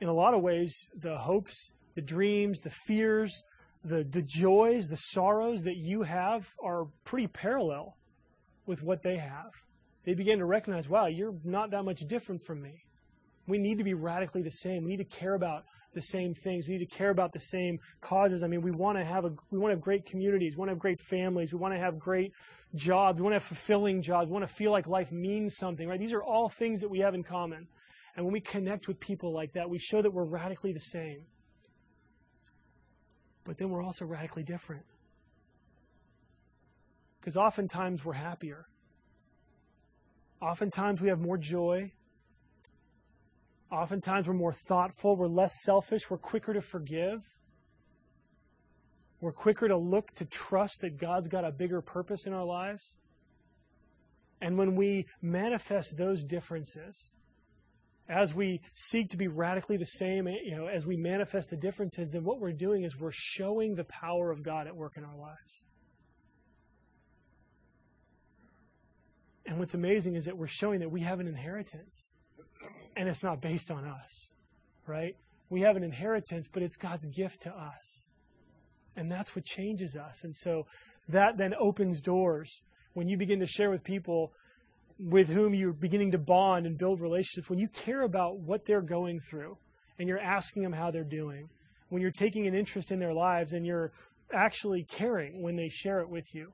in 0.00 0.08
a 0.08 0.12
lot 0.12 0.34
of 0.34 0.42
ways 0.42 0.74
the 1.00 1.16
hopes, 1.16 1.70
the 1.94 2.00
dreams, 2.00 2.60
the 2.60 2.70
fears, 2.70 3.42
the, 3.84 4.04
the 4.04 4.22
joys, 4.22 4.88
the 4.88 4.96
sorrows 4.96 5.62
that 5.62 5.76
you 5.76 6.02
have 6.02 6.46
are 6.62 6.86
pretty 7.04 7.26
parallel 7.26 7.96
with 8.66 8.82
what 8.82 9.02
they 9.02 9.16
have. 9.16 9.50
They 10.04 10.14
begin 10.14 10.38
to 10.38 10.44
recognize, 10.44 10.88
wow, 10.88 11.06
you're 11.06 11.34
not 11.44 11.70
that 11.70 11.84
much 11.84 12.00
different 12.00 12.44
from 12.44 12.62
me. 12.62 12.84
We 13.46 13.58
need 13.58 13.78
to 13.78 13.84
be 13.84 13.94
radically 13.94 14.42
the 14.42 14.50
same. 14.50 14.84
We 14.84 14.90
need 14.90 15.08
to 15.08 15.16
care 15.16 15.34
about 15.34 15.64
the 15.94 16.02
same 16.02 16.34
things. 16.34 16.66
We 16.66 16.78
need 16.78 16.90
to 16.90 16.96
care 16.96 17.10
about 17.10 17.32
the 17.32 17.40
same 17.40 17.78
causes. 18.00 18.42
I 18.42 18.46
mean, 18.46 18.62
we 18.62 18.70
want 18.70 18.98
to 18.98 19.04
have 19.04 19.24
a 19.24 19.32
we 19.50 19.58
want 19.58 19.70
to 19.70 19.76
have 19.76 19.80
great 19.80 20.06
communities. 20.06 20.54
We 20.54 20.60
want 20.60 20.68
to 20.68 20.72
have 20.72 20.80
great 20.80 21.00
families. 21.00 21.52
We 21.52 21.58
want 21.58 21.74
to 21.74 21.80
have 21.80 21.98
great 21.98 22.32
jobs. 22.74 23.18
We 23.18 23.22
want 23.22 23.32
to 23.32 23.36
have 23.36 23.44
fulfilling 23.44 24.02
jobs. 24.02 24.28
We 24.28 24.32
want 24.32 24.48
to 24.48 24.54
feel 24.54 24.72
like 24.72 24.86
life 24.86 25.12
means 25.12 25.56
something, 25.56 25.88
right? 25.88 26.00
These 26.00 26.12
are 26.12 26.22
all 26.22 26.48
things 26.48 26.80
that 26.80 26.88
we 26.88 27.00
have 27.00 27.14
in 27.14 27.22
common. 27.22 27.68
And 28.16 28.24
when 28.24 28.32
we 28.32 28.40
connect 28.40 28.88
with 28.88 29.00
people 29.00 29.32
like 29.32 29.52
that, 29.54 29.68
we 29.68 29.78
show 29.78 30.02
that 30.02 30.12
we're 30.12 30.24
radically 30.24 30.72
the 30.72 30.80
same 30.80 31.24
but 33.44 33.58
then 33.58 33.70
we're 33.70 33.82
also 33.82 34.04
radically 34.04 34.42
different. 34.42 34.84
Because 37.20 37.36
oftentimes 37.36 38.04
we're 38.04 38.14
happier. 38.14 38.66
Oftentimes 40.40 41.00
we 41.00 41.08
have 41.08 41.20
more 41.20 41.38
joy. 41.38 41.92
Oftentimes 43.72 44.28
we're 44.28 44.34
more 44.34 44.52
thoughtful. 44.52 45.16
We're 45.16 45.28
less 45.28 45.62
selfish. 45.62 46.10
We're 46.10 46.18
quicker 46.18 46.52
to 46.52 46.60
forgive. 46.60 47.22
We're 49.22 49.32
quicker 49.32 49.66
to 49.66 49.76
look 49.76 50.12
to 50.16 50.26
trust 50.26 50.82
that 50.82 50.98
God's 50.98 51.26
got 51.26 51.46
a 51.46 51.50
bigger 51.50 51.80
purpose 51.80 52.26
in 52.26 52.34
our 52.34 52.44
lives. 52.44 52.94
And 54.42 54.58
when 54.58 54.76
we 54.76 55.06
manifest 55.22 55.96
those 55.96 56.22
differences, 56.22 57.12
as 58.08 58.34
we 58.34 58.60
seek 58.74 59.08
to 59.10 59.16
be 59.16 59.28
radically 59.28 59.78
the 59.78 59.86
same, 59.86 60.26
eh, 60.26 60.34
you 60.44 60.56
know, 60.56 60.66
as 60.66 60.84
we 60.84 60.96
manifest 60.96 61.48
the 61.48 61.56
differences, 61.56 62.10
then 62.12 62.24
what 62.24 62.40
we're 62.40 62.52
doing 62.52 62.82
is 62.82 62.98
we're 62.98 63.12
showing 63.12 63.74
the 63.74 63.84
power 63.84 64.30
of 64.30 64.42
God 64.42 64.66
at 64.66 64.76
work 64.76 64.98
in 64.98 65.04
our 65.04 65.16
lives. 65.16 65.62
And 69.46 69.58
what's 69.58 69.74
amazing 69.74 70.16
is 70.16 70.26
that 70.26 70.36
we're 70.36 70.46
showing 70.46 70.80
that 70.80 70.90
we 70.90 71.00
have 71.00 71.20
an 71.20 71.28
inheritance. 71.28 72.10
And 72.96 73.08
it's 73.08 73.22
not 73.22 73.40
based 73.40 73.70
on 73.70 73.84
us, 73.84 74.30
right? 74.86 75.16
We 75.50 75.62
have 75.62 75.76
an 75.76 75.82
inheritance, 75.82 76.48
but 76.52 76.62
it's 76.62 76.76
God's 76.76 77.06
gift 77.06 77.42
to 77.42 77.50
us. 77.50 78.08
And 78.96 79.10
that's 79.10 79.34
what 79.34 79.44
changes 79.44 79.96
us. 79.96 80.24
And 80.24 80.34
so 80.34 80.66
that 81.08 81.36
then 81.38 81.54
opens 81.58 82.00
doors 82.00 82.62
when 82.94 83.08
you 83.08 83.16
begin 83.16 83.40
to 83.40 83.46
share 83.46 83.70
with 83.70 83.82
people 83.82 84.32
with 84.98 85.28
whom 85.28 85.54
you're 85.54 85.72
beginning 85.72 86.10
to 86.12 86.18
bond 86.18 86.66
and 86.66 86.78
build 86.78 87.00
relationships, 87.00 87.48
when 87.48 87.58
you 87.58 87.68
care 87.68 88.02
about 88.02 88.38
what 88.38 88.66
they're 88.66 88.82
going 88.82 89.20
through 89.20 89.56
and 89.98 90.08
you're 90.08 90.18
asking 90.18 90.62
them 90.62 90.72
how 90.72 90.90
they're 90.90 91.02
doing, 91.02 91.48
when 91.88 92.02
you're 92.02 92.10
taking 92.10 92.46
an 92.46 92.54
interest 92.54 92.92
in 92.92 92.98
their 92.98 93.12
lives 93.12 93.52
and 93.52 93.66
you're 93.66 93.92
actually 94.32 94.84
caring 94.84 95.42
when 95.42 95.56
they 95.56 95.68
share 95.68 96.00
it 96.00 96.08
with 96.08 96.34
you, 96.34 96.52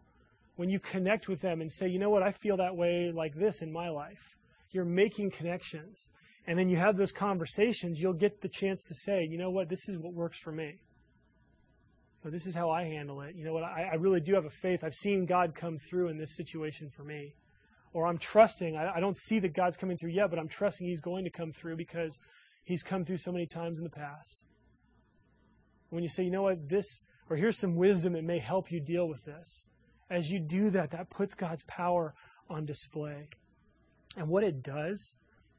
when 0.56 0.68
you 0.68 0.78
connect 0.80 1.28
with 1.28 1.40
them 1.40 1.60
and 1.60 1.70
say, 1.70 1.88
you 1.88 1.98
know 1.98 2.10
what, 2.10 2.22
I 2.22 2.32
feel 2.32 2.56
that 2.56 2.74
way 2.74 3.12
like 3.14 3.34
this 3.34 3.62
in 3.62 3.70
my 3.70 3.88
life, 3.88 4.36
you're 4.70 4.84
making 4.84 5.30
connections. 5.30 6.10
And 6.46 6.58
then 6.58 6.68
you 6.68 6.76
have 6.76 6.96
those 6.96 7.12
conversations, 7.12 8.00
you'll 8.00 8.14
get 8.14 8.40
the 8.40 8.48
chance 8.48 8.82
to 8.84 8.94
say, 8.94 9.26
you 9.28 9.36
know 9.36 9.50
what, 9.50 9.68
this 9.68 9.88
is 9.88 9.98
what 9.98 10.14
works 10.14 10.38
for 10.38 10.52
me. 10.52 10.80
This 12.24 12.46
is 12.46 12.54
how 12.54 12.70
I 12.70 12.84
handle 12.84 13.22
it. 13.22 13.36
You 13.36 13.44
know 13.44 13.54
what, 13.54 13.64
I, 13.64 13.90
I 13.92 13.94
really 13.94 14.20
do 14.20 14.34
have 14.34 14.44
a 14.44 14.50
faith. 14.50 14.84
I've 14.84 14.94
seen 14.94 15.24
God 15.24 15.54
come 15.54 15.78
through 15.78 16.08
in 16.08 16.18
this 16.18 16.36
situation 16.36 16.90
for 16.94 17.02
me 17.02 17.34
or 17.92 18.06
I'm 18.06 18.18
trusting. 18.18 18.76
I, 18.76 18.96
I, 18.96 19.00
don't 19.00 19.16
see 19.16 19.38
that 19.40 19.54
God's 19.54 19.76
coming 19.76 19.96
through 19.96 20.10
yet, 20.10 20.30
but 20.30 20.38
I'm 20.38 20.48
trusting 20.48 20.86
He's 20.86 21.00
going 21.00 21.24
to 21.24 21.30
come 21.30 21.52
through 21.52 21.76
because 21.76 22.18
He's 22.64 22.82
come 22.82 23.04
through 23.04 23.18
so 23.18 23.32
many 23.32 23.46
times 23.46 23.78
in 23.78 23.84
the 23.84 23.90
past. 23.90 24.44
When 25.90 26.02
you 26.02 26.08
say, 26.08 26.24
you 26.24 26.30
know 26.30 26.42
what, 26.42 26.68
this, 26.68 27.02
or 27.30 27.36
here's 27.36 27.58
some 27.58 27.76
wisdom 27.76 28.12
that 28.12 28.24
may 28.24 28.38
help 28.38 28.70
you 28.70 28.80
deal 28.80 29.08
with 29.08 29.24
this, 29.24 29.66
as 30.10 30.30
you 30.30 30.38
do 30.38 30.70
that, 30.70 30.90
that 30.90 31.10
puts 31.10 31.34
God's 31.34 31.64
power 31.64 32.14
on 32.50 32.66
display. 32.66 33.28
And 34.18 34.28
what 34.28 34.44
it 34.44 34.62
does 34.62 35.14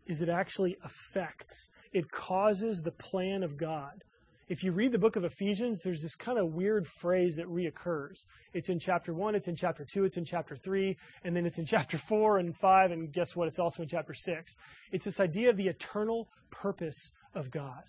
is 0.05 0.21
it 0.21 0.29
actually 0.29 0.77
affects, 0.83 1.71
it 1.91 2.11
causes 2.11 2.81
the 2.81 2.91
plan 2.91 3.41
of 3.41 3.57
God 3.57 4.03
if 4.49 4.63
you 4.63 4.71
read 4.71 4.91
the 4.91 4.97
book 4.97 5.15
of 5.15 5.23
Ephesians, 5.23 5.79
there's 5.81 6.01
this 6.01 6.15
kind 6.15 6.39
of 6.39 6.53
weird 6.53 6.87
phrase 6.87 7.35
that 7.35 7.45
reoccurs. 7.45 8.25
It's 8.51 8.69
in 8.69 8.79
chapter 8.79 9.13
1, 9.13 9.35
it's 9.35 9.47
in 9.47 9.55
chapter 9.55 9.85
2, 9.85 10.05
it's 10.05 10.17
in 10.17 10.25
chapter 10.25 10.55
3, 10.55 10.97
and 11.23 11.35
then 11.35 11.45
it's 11.45 11.59
in 11.59 11.65
chapter 11.67 11.99
4 11.99 12.39
and 12.39 12.57
5, 12.57 12.91
and 12.91 13.13
guess 13.13 13.35
what? 13.35 13.47
It's 13.47 13.59
also 13.59 13.83
in 13.83 13.89
chapter 13.89 14.15
6. 14.15 14.55
It's 14.91 15.05
this 15.05 15.19
idea 15.19 15.51
of 15.51 15.57
the 15.57 15.67
eternal 15.67 16.29
purpose 16.49 17.11
of 17.35 17.51
God. 17.51 17.83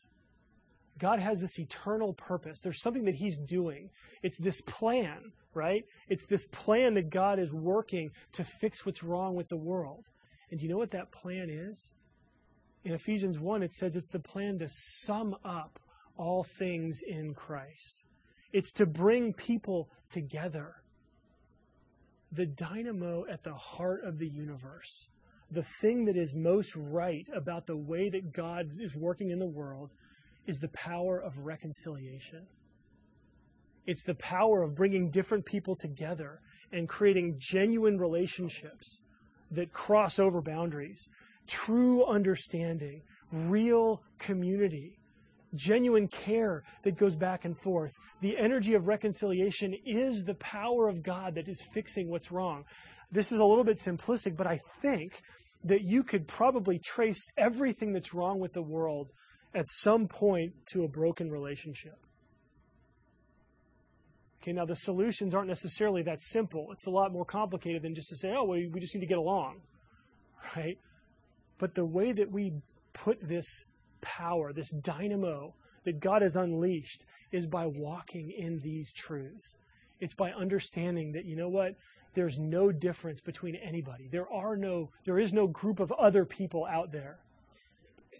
God 0.98 1.18
has 1.18 1.40
this 1.40 1.59
eternal 1.59 2.12
purpose. 2.12 2.61
There's 2.61 2.83
something 2.83 3.04
that 3.04 3.14
He's 3.14 3.38
doing. 3.38 3.88
It's 4.22 4.37
this 4.37 4.61
plan, 4.61 5.33
right? 5.54 5.85
It's 6.11 6.26
this 6.26 6.44
plan 6.44 6.92
that 6.92 7.09
God 7.09 7.38
is 7.38 7.54
working 7.54 8.11
to 8.33 8.44
fix 8.44 8.85
what's 8.85 9.02
wrong 9.02 9.35
with 9.35 9.48
the 9.48 9.56
world. 9.56 10.04
And 10.50 10.58
do 10.58 10.66
you 10.66 10.72
know 10.72 10.78
what 10.78 10.90
that 10.90 11.12
plan 11.12 11.48
is? 11.48 11.92
In 12.84 12.92
Ephesians 12.92 13.38
1, 13.38 13.62
it 13.62 13.74
says 13.74 13.94
it's 13.94 14.10
the 14.10 14.18
plan 14.18 14.58
to 14.58 14.68
sum 14.68 15.36
up 15.44 15.78
all 16.16 16.44
things 16.44 17.00
in 17.06 17.34
Christ. 17.34 18.02
It's 18.52 18.72
to 18.72 18.86
bring 18.86 19.32
people 19.32 19.90
together. 20.08 20.76
The 22.32 22.46
dynamo 22.46 23.24
at 23.30 23.42
the 23.42 23.55
heart 23.55 24.05
of 24.05 24.18
the 24.18 24.28
universe, 24.28 25.09
the 25.51 25.64
thing 25.80 26.05
that 26.07 26.16
is 26.16 26.34
most 26.34 26.74
right 26.76 27.26
about 27.34 27.66
the 27.66 27.76
way 27.76 28.09
that 28.11 28.32
God 28.32 28.70
is 28.78 28.96
working 28.96 29.30
in 29.30 29.38
the 29.38 29.46
world, 29.46 29.90
is 30.46 30.59
the 30.59 30.68
power 30.68 31.20
of 31.20 31.38
reconciliation. 31.38 32.46
It's 33.86 34.05
the 34.05 34.14
power 34.14 34.62
of 34.62 34.74
bringing 34.74 35.11
different 35.11 35.44
people 35.44 35.74
together 35.74 36.40
and 36.72 36.88
creating 36.88 37.36
genuine 37.38 37.98
relationships 37.98 39.01
that 39.51 39.72
cross 39.72 40.18
over 40.18 40.40
boundaries, 40.40 41.09
true 41.46 42.05
understanding, 42.05 43.03
real 43.32 44.03
community 44.18 45.01
genuine 45.55 46.09
care 46.09 46.62
that 46.84 46.96
goes 46.96 47.16
back 47.16 47.44
and 47.44 47.57
forth. 47.59 47.92
The 48.20 48.36
energy 48.38 48.74
of 48.74 48.86
reconciliation 48.86 49.74
is 49.84 50.24
the 50.24 50.34
power 50.34 50.88
of 50.88 51.03
God 51.03 51.34
that 51.34 51.48
is 51.48 51.62
fixing 51.72 52.09
what's 52.09 52.30
wrong. 52.30 52.64
This 53.11 53.32
is 53.32 53.40
a 53.40 53.44
little 53.44 53.64
bit 53.64 53.78
simplistic, 53.78 54.36
but 54.36 54.46
I 54.46 54.61
think 54.82 55.20
that 55.64 55.82
you 55.82 56.03
could 56.03 56.26
probably 56.28 56.78
trace 56.78 57.26
everything 57.36 57.92
that's 57.92 58.14
wrong 58.14 58.38
with 58.38 58.53
the 58.53 58.62
world 58.62 59.11
at 59.55 59.68
some 59.68 60.07
point 60.07 60.53
to 60.72 60.84
a 60.84 60.88
broken 60.88 61.30
relationship. 61.30 61.98
Okay, 64.43 64.53
now 64.53 64.64
the 64.64 64.76
solutions 64.76 65.34
aren't 65.34 65.49
necessarily 65.49 66.03
that 66.03 66.22
simple. 66.22 66.68
It's 66.72 66.86
a 66.86 66.91
lot 66.91 67.12
more 67.12 67.26
complicated 67.26 67.82
than 67.82 67.95
just 67.95 68.09
to 68.09 68.16
say, 68.16 68.32
oh, 68.34 68.45
well, 68.45 68.61
we 68.72 68.80
just 68.80 68.95
need 68.95 69.03
to 69.03 69.07
get 69.07 69.18
along, 69.18 69.61
right? 70.57 70.78
But 71.59 71.74
the 71.74 71.84
way 71.84 72.12
that 72.12 72.30
we 72.30 72.55
put 72.95 73.18
this 73.20 73.66
power, 74.01 74.53
this 74.53 74.70
dynamo 74.70 75.55
that 75.84 76.01
God 76.01 76.22
has 76.22 76.36
unleashed, 76.36 77.05
is 77.32 77.47
by 77.47 77.66
walking 77.66 78.30
in 78.30 78.59
these 78.61 78.93
truths. 78.93 79.57
It's 80.01 80.14
by 80.14 80.30
understanding 80.32 81.12
that, 81.12 81.26
you 81.26 81.36
know 81.36 81.49
what? 81.49 81.74
There's 82.14 82.38
no 82.38 82.72
difference 82.72 83.20
between 83.20 83.57
anybody. 83.57 84.09
There 84.11 84.30
are 84.32 84.57
no, 84.57 84.91
there 85.05 85.18
is 85.18 85.32
no 85.32 85.47
group 85.47 85.80
of 85.80 85.93
other 85.93 86.24
people 86.24 86.66
out 86.66 86.93
there. 86.93 87.18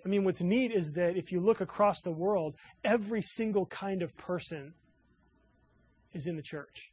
I 0.05 0.09
mean, 0.09 0.25
what's 0.25 0.43
neat 0.43 0.71
is 0.71 0.93
that 0.93 1.16
if 1.16 1.33
you 1.33 1.41
look 1.41 1.61
across 1.61 2.03
the 2.03 2.11
world, 2.11 2.55
every 2.85 3.23
single 3.23 3.66
kind 3.66 4.03
of 4.03 4.16
person 4.16 4.75
is 6.13 6.27
in 6.27 6.37
the 6.37 6.43
church. 6.43 6.91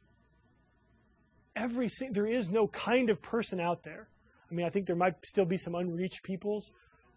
Every 1.56 1.88
there 2.10 2.26
is 2.26 2.48
no 2.48 2.68
kind 2.68 3.10
of 3.10 3.20
person 3.20 3.60
out 3.60 3.82
there. 3.82 4.08
I 4.50 4.54
mean, 4.54 4.66
I 4.66 4.70
think 4.70 4.86
there 4.86 4.96
might 4.96 5.14
still 5.26 5.44
be 5.44 5.56
some 5.56 5.74
unreached 5.74 6.22
peoples, 6.22 6.72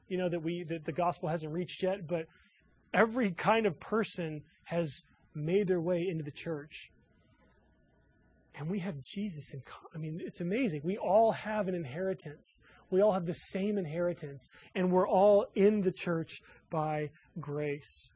you 0.07 0.17
know, 0.17 0.29
that 0.29 0.41
we 0.41 0.63
that 0.63 0.85
the 0.85 0.91
gospel 0.91 1.29
hasn't 1.29 1.53
reached 1.53 1.83
yet, 1.83 2.07
but 2.07 2.27
every 2.93 3.31
kind 3.31 3.65
of 3.65 3.79
person 3.79 4.41
has 4.63 5.03
made 5.33 5.67
their 5.67 5.81
way 5.81 6.07
into 6.09 6.23
the 6.23 6.31
church. 6.31 6.91
And 8.55 8.69
we 8.69 8.79
have 8.79 9.01
Jesus 9.03 9.53
in 9.53 9.61
I 9.95 9.97
mean, 9.97 10.21
it's 10.23 10.41
amazing. 10.41 10.81
We 10.83 10.97
all 10.97 11.31
have 11.31 11.67
an 11.67 11.75
inheritance. 11.75 12.59
We 12.89 13.01
all 13.01 13.13
have 13.13 13.25
the 13.25 13.33
same 13.33 13.77
inheritance, 13.77 14.49
and 14.75 14.91
we're 14.91 15.07
all 15.07 15.47
in 15.55 15.81
the 15.81 15.91
church 15.91 16.41
by 16.69 17.09
grace. 17.39 18.11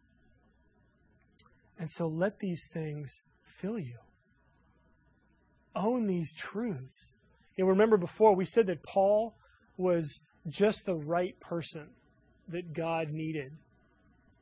And 1.79 1.89
so 1.89 2.07
let 2.07 2.39
these 2.39 2.67
things 2.71 3.23
fill 3.59 3.79
you. 3.79 3.97
Own 5.75 6.07
these 6.07 6.33
truths. 6.33 7.13
And 7.57 7.67
remember 7.67 7.97
before 7.97 8.35
we 8.35 8.45
said 8.45 8.67
that 8.67 8.83
Paul 8.83 9.35
was 9.77 10.21
just 10.47 10.85
the 10.85 10.95
right 10.95 11.39
person 11.39 11.87
that 12.47 12.73
God 12.73 13.09
needed 13.09 13.53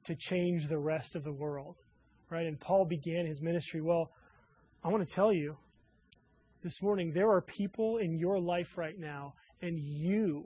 to 0.04 0.16
change 0.16 0.68
the 0.68 0.78
rest 0.78 1.16
of 1.16 1.24
the 1.24 1.32
world. 1.32 1.76
Right? 2.30 2.46
And 2.46 2.60
Paul 2.60 2.86
began 2.86 3.26
his 3.26 3.42
ministry. 3.42 3.82
Well, 3.82 4.12
I 4.84 4.90
want 4.90 5.08
to 5.08 5.14
tell 5.14 5.32
you 5.32 5.58
this 6.64 6.82
morning 6.82 7.12
there 7.14 7.30
are 7.32 7.42
people 7.42 7.98
in 7.98 8.18
your 8.18 8.40
life 8.40 8.78
right 8.78 8.98
now, 8.98 9.34
and 9.62 9.80
you 9.80 10.46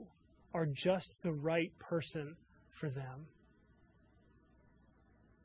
are 0.54 0.66
just 0.66 1.14
the 1.22 1.32
right 1.32 1.72
person 1.78 2.36
for 2.70 2.90
them. 2.90 3.26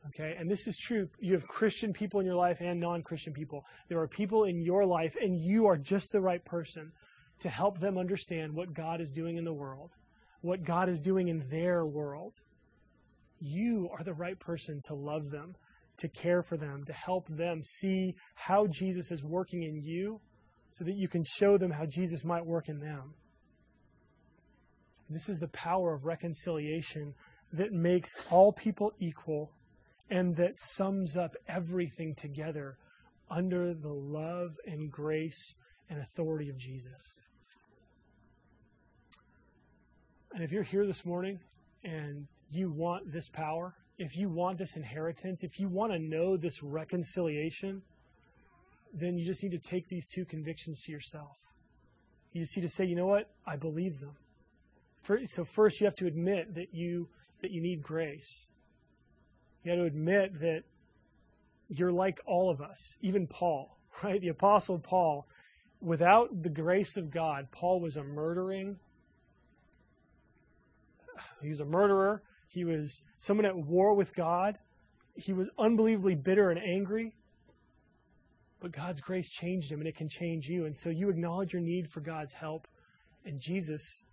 Okay, 0.08 0.36
and 0.38 0.51
this 0.51 0.68
is 0.68 0.78
true. 0.78 1.08
You 1.20 1.34
have 1.34 1.47
Christian 1.47 1.93
people 1.93 2.20
in 2.20 2.26
your 2.26 2.36
life 2.36 2.58
and 2.60 2.80
non 2.80 3.04
Christian 3.04 3.34
people. 3.34 3.64
There 3.88 3.99
are 3.99 4.08
people 4.08 4.43
in 4.43 4.62
your 4.62 4.86
life, 4.86 5.16
and 5.22 5.39
you 5.39 5.66
are 5.66 5.78
just 5.78 6.12
the 6.12 6.22
right 6.22 6.43
person 6.43 6.91
to 7.39 7.49
help 7.49 7.80
them 7.80 7.97
understand 7.97 8.54
what 8.54 8.74
God 8.74 8.99
is 9.01 9.12
doing 9.12 9.38
in 9.38 9.45
the 9.45 9.54
world, 9.54 9.91
what 10.41 10.64
God 10.64 10.89
is 10.89 10.99
doing 10.99 11.30
in 11.30 11.47
their 11.49 11.86
world. 11.86 12.34
You 13.39 13.89
are 13.97 14.04
the 14.04 14.14
right 14.14 14.39
person 14.39 14.82
to 14.86 14.93
love 14.93 15.30
them, 15.30 15.56
to 15.97 16.08
care 16.10 16.43
for 16.43 16.58
them, 16.58 16.84
to 16.86 16.93
help 16.93 17.28
them 17.30 17.62
see 17.64 18.16
how 18.36 18.68
Jesus 18.68 19.10
is 19.12 19.24
working 19.24 19.64
in 19.64 19.82
you 19.82 20.20
so 20.72 20.84
that 20.84 20.95
you 20.95 21.08
can 21.08 21.24
show 21.24 21.58
them 21.58 21.72
how 21.72 21.86
Jesus 21.86 22.24
might 22.24 22.45
work 22.45 22.68
in 22.68 22.80
them. 22.80 23.14
This 25.10 25.30
is 25.30 25.39
the 25.39 25.49
power 25.49 25.93
of 25.93 26.06
reconciliation 26.06 27.14
that 27.51 27.72
makes 27.72 28.16
all 28.32 28.51
people 28.51 28.91
equal 28.99 29.51
and 30.14 30.36
that 30.36 30.59
sums 30.59 31.18
up 31.18 31.36
everything 31.47 32.14
together 32.14 32.78
under 33.32 33.74
the 33.74 33.91
love 33.91 34.51
and 34.68 34.91
grace 34.91 35.55
and 35.89 35.99
authority 35.99 36.49
of 36.49 36.57
Jesus. 36.57 37.20
And 40.32 40.43
if 40.43 40.51
you're 40.51 40.61
here 40.61 40.86
this 40.86 41.03
morning 41.03 41.39
and 41.84 42.28
you 42.51 42.72
want 42.72 43.11
this 43.11 43.28
power, 43.28 43.74
if 43.97 44.16
you 44.16 44.30
want 44.30 44.59
this 44.59 44.76
inheritance, 44.76 45.43
if 45.43 45.59
you 45.59 45.68
want 45.68 45.91
to 45.91 45.97
know 45.97 46.38
this 46.38 46.61
reconciliation, 46.61 47.82
then 48.93 49.18
you 49.18 49.26
just 49.26 49.41
need 49.41 49.53
to 49.53 49.57
take 49.57 49.89
these 49.89 50.05
two 50.05 50.26
convictions 50.26 50.84
to 50.84 50.91
yourself. 50.91 51.38
You 52.34 52.41
just 52.41 52.55
need 52.55 52.64
to 52.64 52.70
say, 52.70 52.86
you 52.86 52.95
know 52.95 53.07
what? 53.07 53.32
I 53.47 53.55
believe 53.55 53.99
them. 53.99 55.26
So 55.26 55.43
first 55.43 55.82
you 55.82 55.86
have 55.86 55.95
to 55.95 56.05
admit 56.05 56.53
that 56.53 56.68
you 56.72 57.09
that 57.41 57.49
you 57.49 57.61
need 57.61 57.82
grace. 57.82 58.47
You 59.64 59.72
got 59.72 59.76
to 59.78 59.86
admit 59.86 60.39
that 60.41 60.64
you're 61.70 61.91
like 61.91 62.20
all 62.26 62.49
of 62.49 62.61
us, 62.61 62.95
even 63.01 63.28
Paul, 63.28 63.78
right? 64.03 64.20
The 64.20 64.30
Apostle 64.30 64.80
Paul. 64.80 65.28
Without 65.82 66.43
the 66.43 66.49
grace 66.49 66.95
of 66.95 67.11
God, 67.11 67.47
Paul 67.51 67.82
was 67.82 67.97
a 67.97 68.03
murdering. 68.03 68.78
He 71.41 71.49
was 71.49 71.59
a 71.59 71.66
murderer. 71.66 72.22
He 72.47 72.64
was 72.64 73.03
someone 73.18 73.45
at 73.45 73.55
war 73.55 73.93
with 73.93 74.14
God. 74.16 74.57
He 75.16 75.34
was 75.34 75.49
unbelievably 75.57 76.16
bitter 76.16 76.51
and 76.51 76.59
angry. 76.59 77.14
But 78.61 78.72
God's 78.72 79.01
grace 79.01 79.28
changed 79.28 79.72
him, 79.72 79.80
and 79.80 79.88
it 79.88 79.95
can 79.97 80.07
change 80.07 80.47
you. 80.47 80.66
And 80.66 80.76
so 80.76 80.89
you 80.89 81.09
acknowledge 81.09 81.51
your 81.51 81.61
need 81.61 81.91
for 81.91 81.99
God's 81.99 82.34
help. 82.34 82.68
And 83.26 83.39
Jesus, 83.39 84.03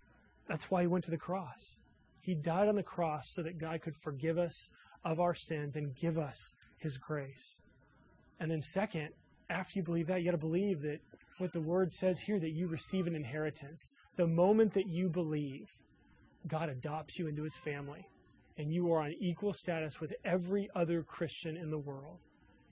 that's 0.47 0.69
why 0.69 0.81
he 0.81 0.87
went 0.87 1.05
to 1.05 1.11
the 1.11 1.17
cross. 1.17 1.77
He 2.19 2.35
died 2.35 2.67
on 2.67 2.75
the 2.75 2.83
cross 2.83 3.29
so 3.33 3.43
that 3.43 3.57
God 3.57 3.81
could 3.81 3.95
forgive 3.95 4.37
us 4.37 4.69
of 5.03 5.19
our 5.19 5.35
sins 5.35 5.75
and 5.75 5.95
give 5.95 6.17
us 6.17 6.53
his 6.77 6.97
grace. 6.97 7.59
And 8.39 8.49
then, 8.49 8.61
second, 8.61 9.09
after 9.49 9.79
you 9.79 9.83
believe 9.83 10.07
that, 10.07 10.19
you 10.19 10.25
got 10.25 10.31
to 10.31 10.37
believe 10.37 10.81
that 10.81 10.99
what 11.37 11.53
the 11.53 11.61
word 11.61 11.91
says 11.91 12.19
here 12.19 12.39
that 12.39 12.51
you 12.51 12.67
receive 12.67 13.07
an 13.07 13.15
inheritance. 13.15 13.93
The 14.15 14.27
moment 14.27 14.73
that 14.73 14.87
you 14.87 15.09
believe, 15.09 15.67
God 16.47 16.69
adopts 16.69 17.17
you 17.17 17.27
into 17.27 17.43
his 17.43 17.57
family, 17.57 18.05
and 18.57 18.71
you 18.71 18.91
are 18.91 19.01
on 19.01 19.13
equal 19.19 19.53
status 19.53 19.99
with 19.99 20.13
every 20.23 20.69
other 20.75 21.03
Christian 21.03 21.57
in 21.57 21.71
the 21.71 21.77
world, 21.77 22.17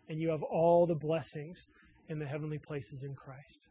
and 0.08 0.20
you 0.20 0.30
have 0.30 0.44
all 0.44 0.86
the 0.86 0.96
blessings 0.96 1.68
in 2.10 2.20
the 2.20 2.26
heavenly 2.26 2.58
places 2.58 3.04
in 3.04 3.16
Christ. 3.16 3.68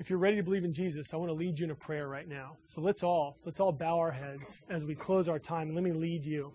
If 0.00 0.08
you're 0.08 0.18
ready 0.18 0.36
to 0.36 0.42
believe 0.42 0.64
in 0.64 0.72
Jesus, 0.72 1.12
I 1.12 1.18
want 1.18 1.28
to 1.28 1.34
lead 1.34 1.58
you 1.58 1.66
in 1.66 1.72
a 1.72 1.74
prayer 1.74 2.08
right 2.08 2.26
now. 2.26 2.56
So 2.68 2.80
let's 2.80 3.02
all 3.02 3.36
let's 3.44 3.60
all 3.60 3.70
bow 3.70 3.98
our 3.98 4.10
heads 4.10 4.58
as 4.70 4.82
we 4.82 4.94
close 4.94 5.28
our 5.28 5.38
time 5.38 5.74
let 5.74 5.84
me 5.84 5.92
lead 5.92 6.24
you. 6.24 6.54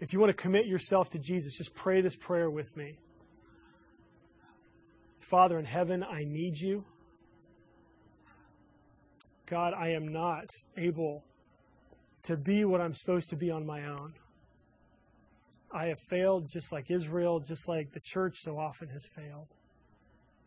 If 0.00 0.12
you 0.12 0.20
want 0.20 0.30
to 0.30 0.40
commit 0.40 0.66
yourself 0.66 1.10
to 1.10 1.18
Jesus, 1.18 1.58
just 1.58 1.74
pray 1.74 2.00
this 2.00 2.14
prayer 2.14 2.48
with 2.48 2.76
me. 2.76 3.00
Father 5.18 5.58
in 5.58 5.64
heaven, 5.64 6.04
I 6.04 6.22
need 6.22 6.60
you. 6.60 6.84
God, 9.46 9.74
I 9.74 9.88
am 9.88 10.06
not 10.06 10.48
able 10.76 11.24
to 12.22 12.36
be 12.36 12.64
what 12.66 12.80
I'm 12.80 12.94
supposed 12.94 13.30
to 13.30 13.36
be 13.36 13.50
on 13.50 13.66
my 13.66 13.84
own. 13.86 14.14
I 15.72 15.86
have 15.86 15.98
failed 16.08 16.48
just 16.48 16.72
like 16.72 16.88
Israel, 16.88 17.40
just 17.40 17.68
like 17.68 17.90
the 17.90 18.00
church 18.00 18.36
so 18.38 18.56
often 18.56 18.88
has 18.90 19.04
failed 19.16 19.48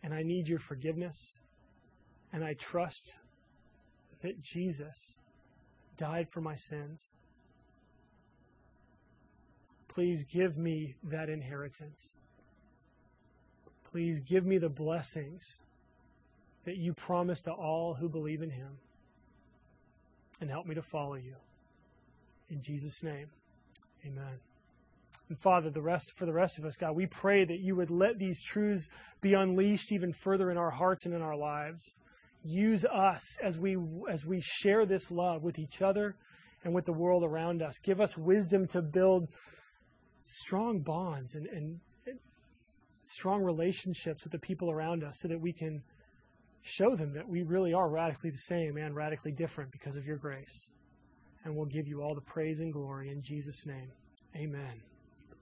and 0.04 0.14
I 0.14 0.24
need 0.24 0.48
your 0.48 0.60
forgiveness. 0.60 1.38
And 2.34 2.44
I 2.44 2.54
trust 2.54 3.18
that 4.22 4.42
Jesus 4.42 5.20
died 5.98 6.30
for 6.30 6.42
my 6.42 6.56
sins. 6.56 7.12
Please 9.88 10.24
give 10.24 10.58
me 10.58 10.96
that 11.04 11.30
inheritance. 11.30 12.16
Please 13.92 14.22
give 14.22 14.46
me 14.46 14.58
the 14.58 14.70
blessings 14.70 15.60
that 16.64 16.78
you 16.78 16.94
promise 16.94 17.42
to 17.42 17.52
all 17.52 17.94
who 17.94 18.08
believe 18.08 18.42
in 18.42 18.50
him. 18.50 18.78
And 20.40 20.50
help 20.50 20.66
me 20.66 20.76
to 20.76 20.82
follow 20.82 21.16
you. 21.16 21.36
In 22.50 22.62
Jesus' 22.62 23.04
name, 23.04 23.28
amen. 24.06 24.51
And 25.32 25.40
Father, 25.40 25.70
the 25.70 25.82
rest 25.82 26.12
for 26.18 26.26
the 26.26 26.34
rest 26.34 26.60
of 26.60 26.66
us, 26.66 26.76
God, 26.76 26.94
we 26.94 27.06
pray 27.06 27.46
that 27.46 27.62
you 27.62 27.74
would 27.78 27.90
let 27.90 28.20
these 28.20 28.44
truths 28.44 28.90
be 29.22 29.34
unleashed 29.34 29.94
even 29.94 30.12
further 30.12 30.52
in 30.52 30.58
our 30.58 30.72
hearts 30.72 31.06
and 31.06 31.16
in 31.16 31.22
our 31.22 31.38
lives. 31.38 31.96
Use 32.44 32.84
us 32.84 33.38
as 33.42 33.58
we 33.58 33.78
as 34.10 34.26
we 34.26 34.42
share 34.42 34.86
this 34.86 35.10
love 35.10 35.42
with 35.42 35.58
each 35.58 35.82
other 35.82 36.18
and 36.66 36.74
with 36.74 36.84
the 36.84 36.92
world 36.92 37.24
around 37.24 37.62
us. 37.62 37.80
Give 37.80 38.02
us 38.02 38.18
wisdom 38.18 38.68
to 38.72 38.82
build 38.82 39.30
strong 40.24 40.82
bonds 40.82 41.36
and, 41.36 41.48
and, 41.48 41.80
and 42.06 42.20
strong 43.06 43.42
relationships 43.42 44.26
with 44.26 44.34
the 44.34 44.40
people 44.40 44.70
around 44.70 45.02
us 45.02 45.16
so 45.20 45.30
that 45.30 45.40
we 45.40 45.54
can 45.54 45.82
show 46.62 46.94
them 46.94 47.14
that 47.14 47.26
we 47.26 47.44
really 47.44 47.74
are 47.74 47.90
radically 47.90 48.32
the 48.32 48.38
same 48.50 48.76
and 48.76 48.98
radically 48.98 49.32
different 49.32 49.72
because 49.72 49.96
of 49.96 50.06
your 50.06 50.18
grace. 50.18 50.72
And 51.46 51.56
we'll 51.56 51.68
give 51.68 51.88
you 51.88 52.02
all 52.02 52.16
the 52.16 52.20
praise 52.20 52.60
and 52.60 52.74
glory 52.74 53.12
in 53.12 53.22
Jesus' 53.22 53.66
name. 53.66 53.94
Amen. 54.36 54.91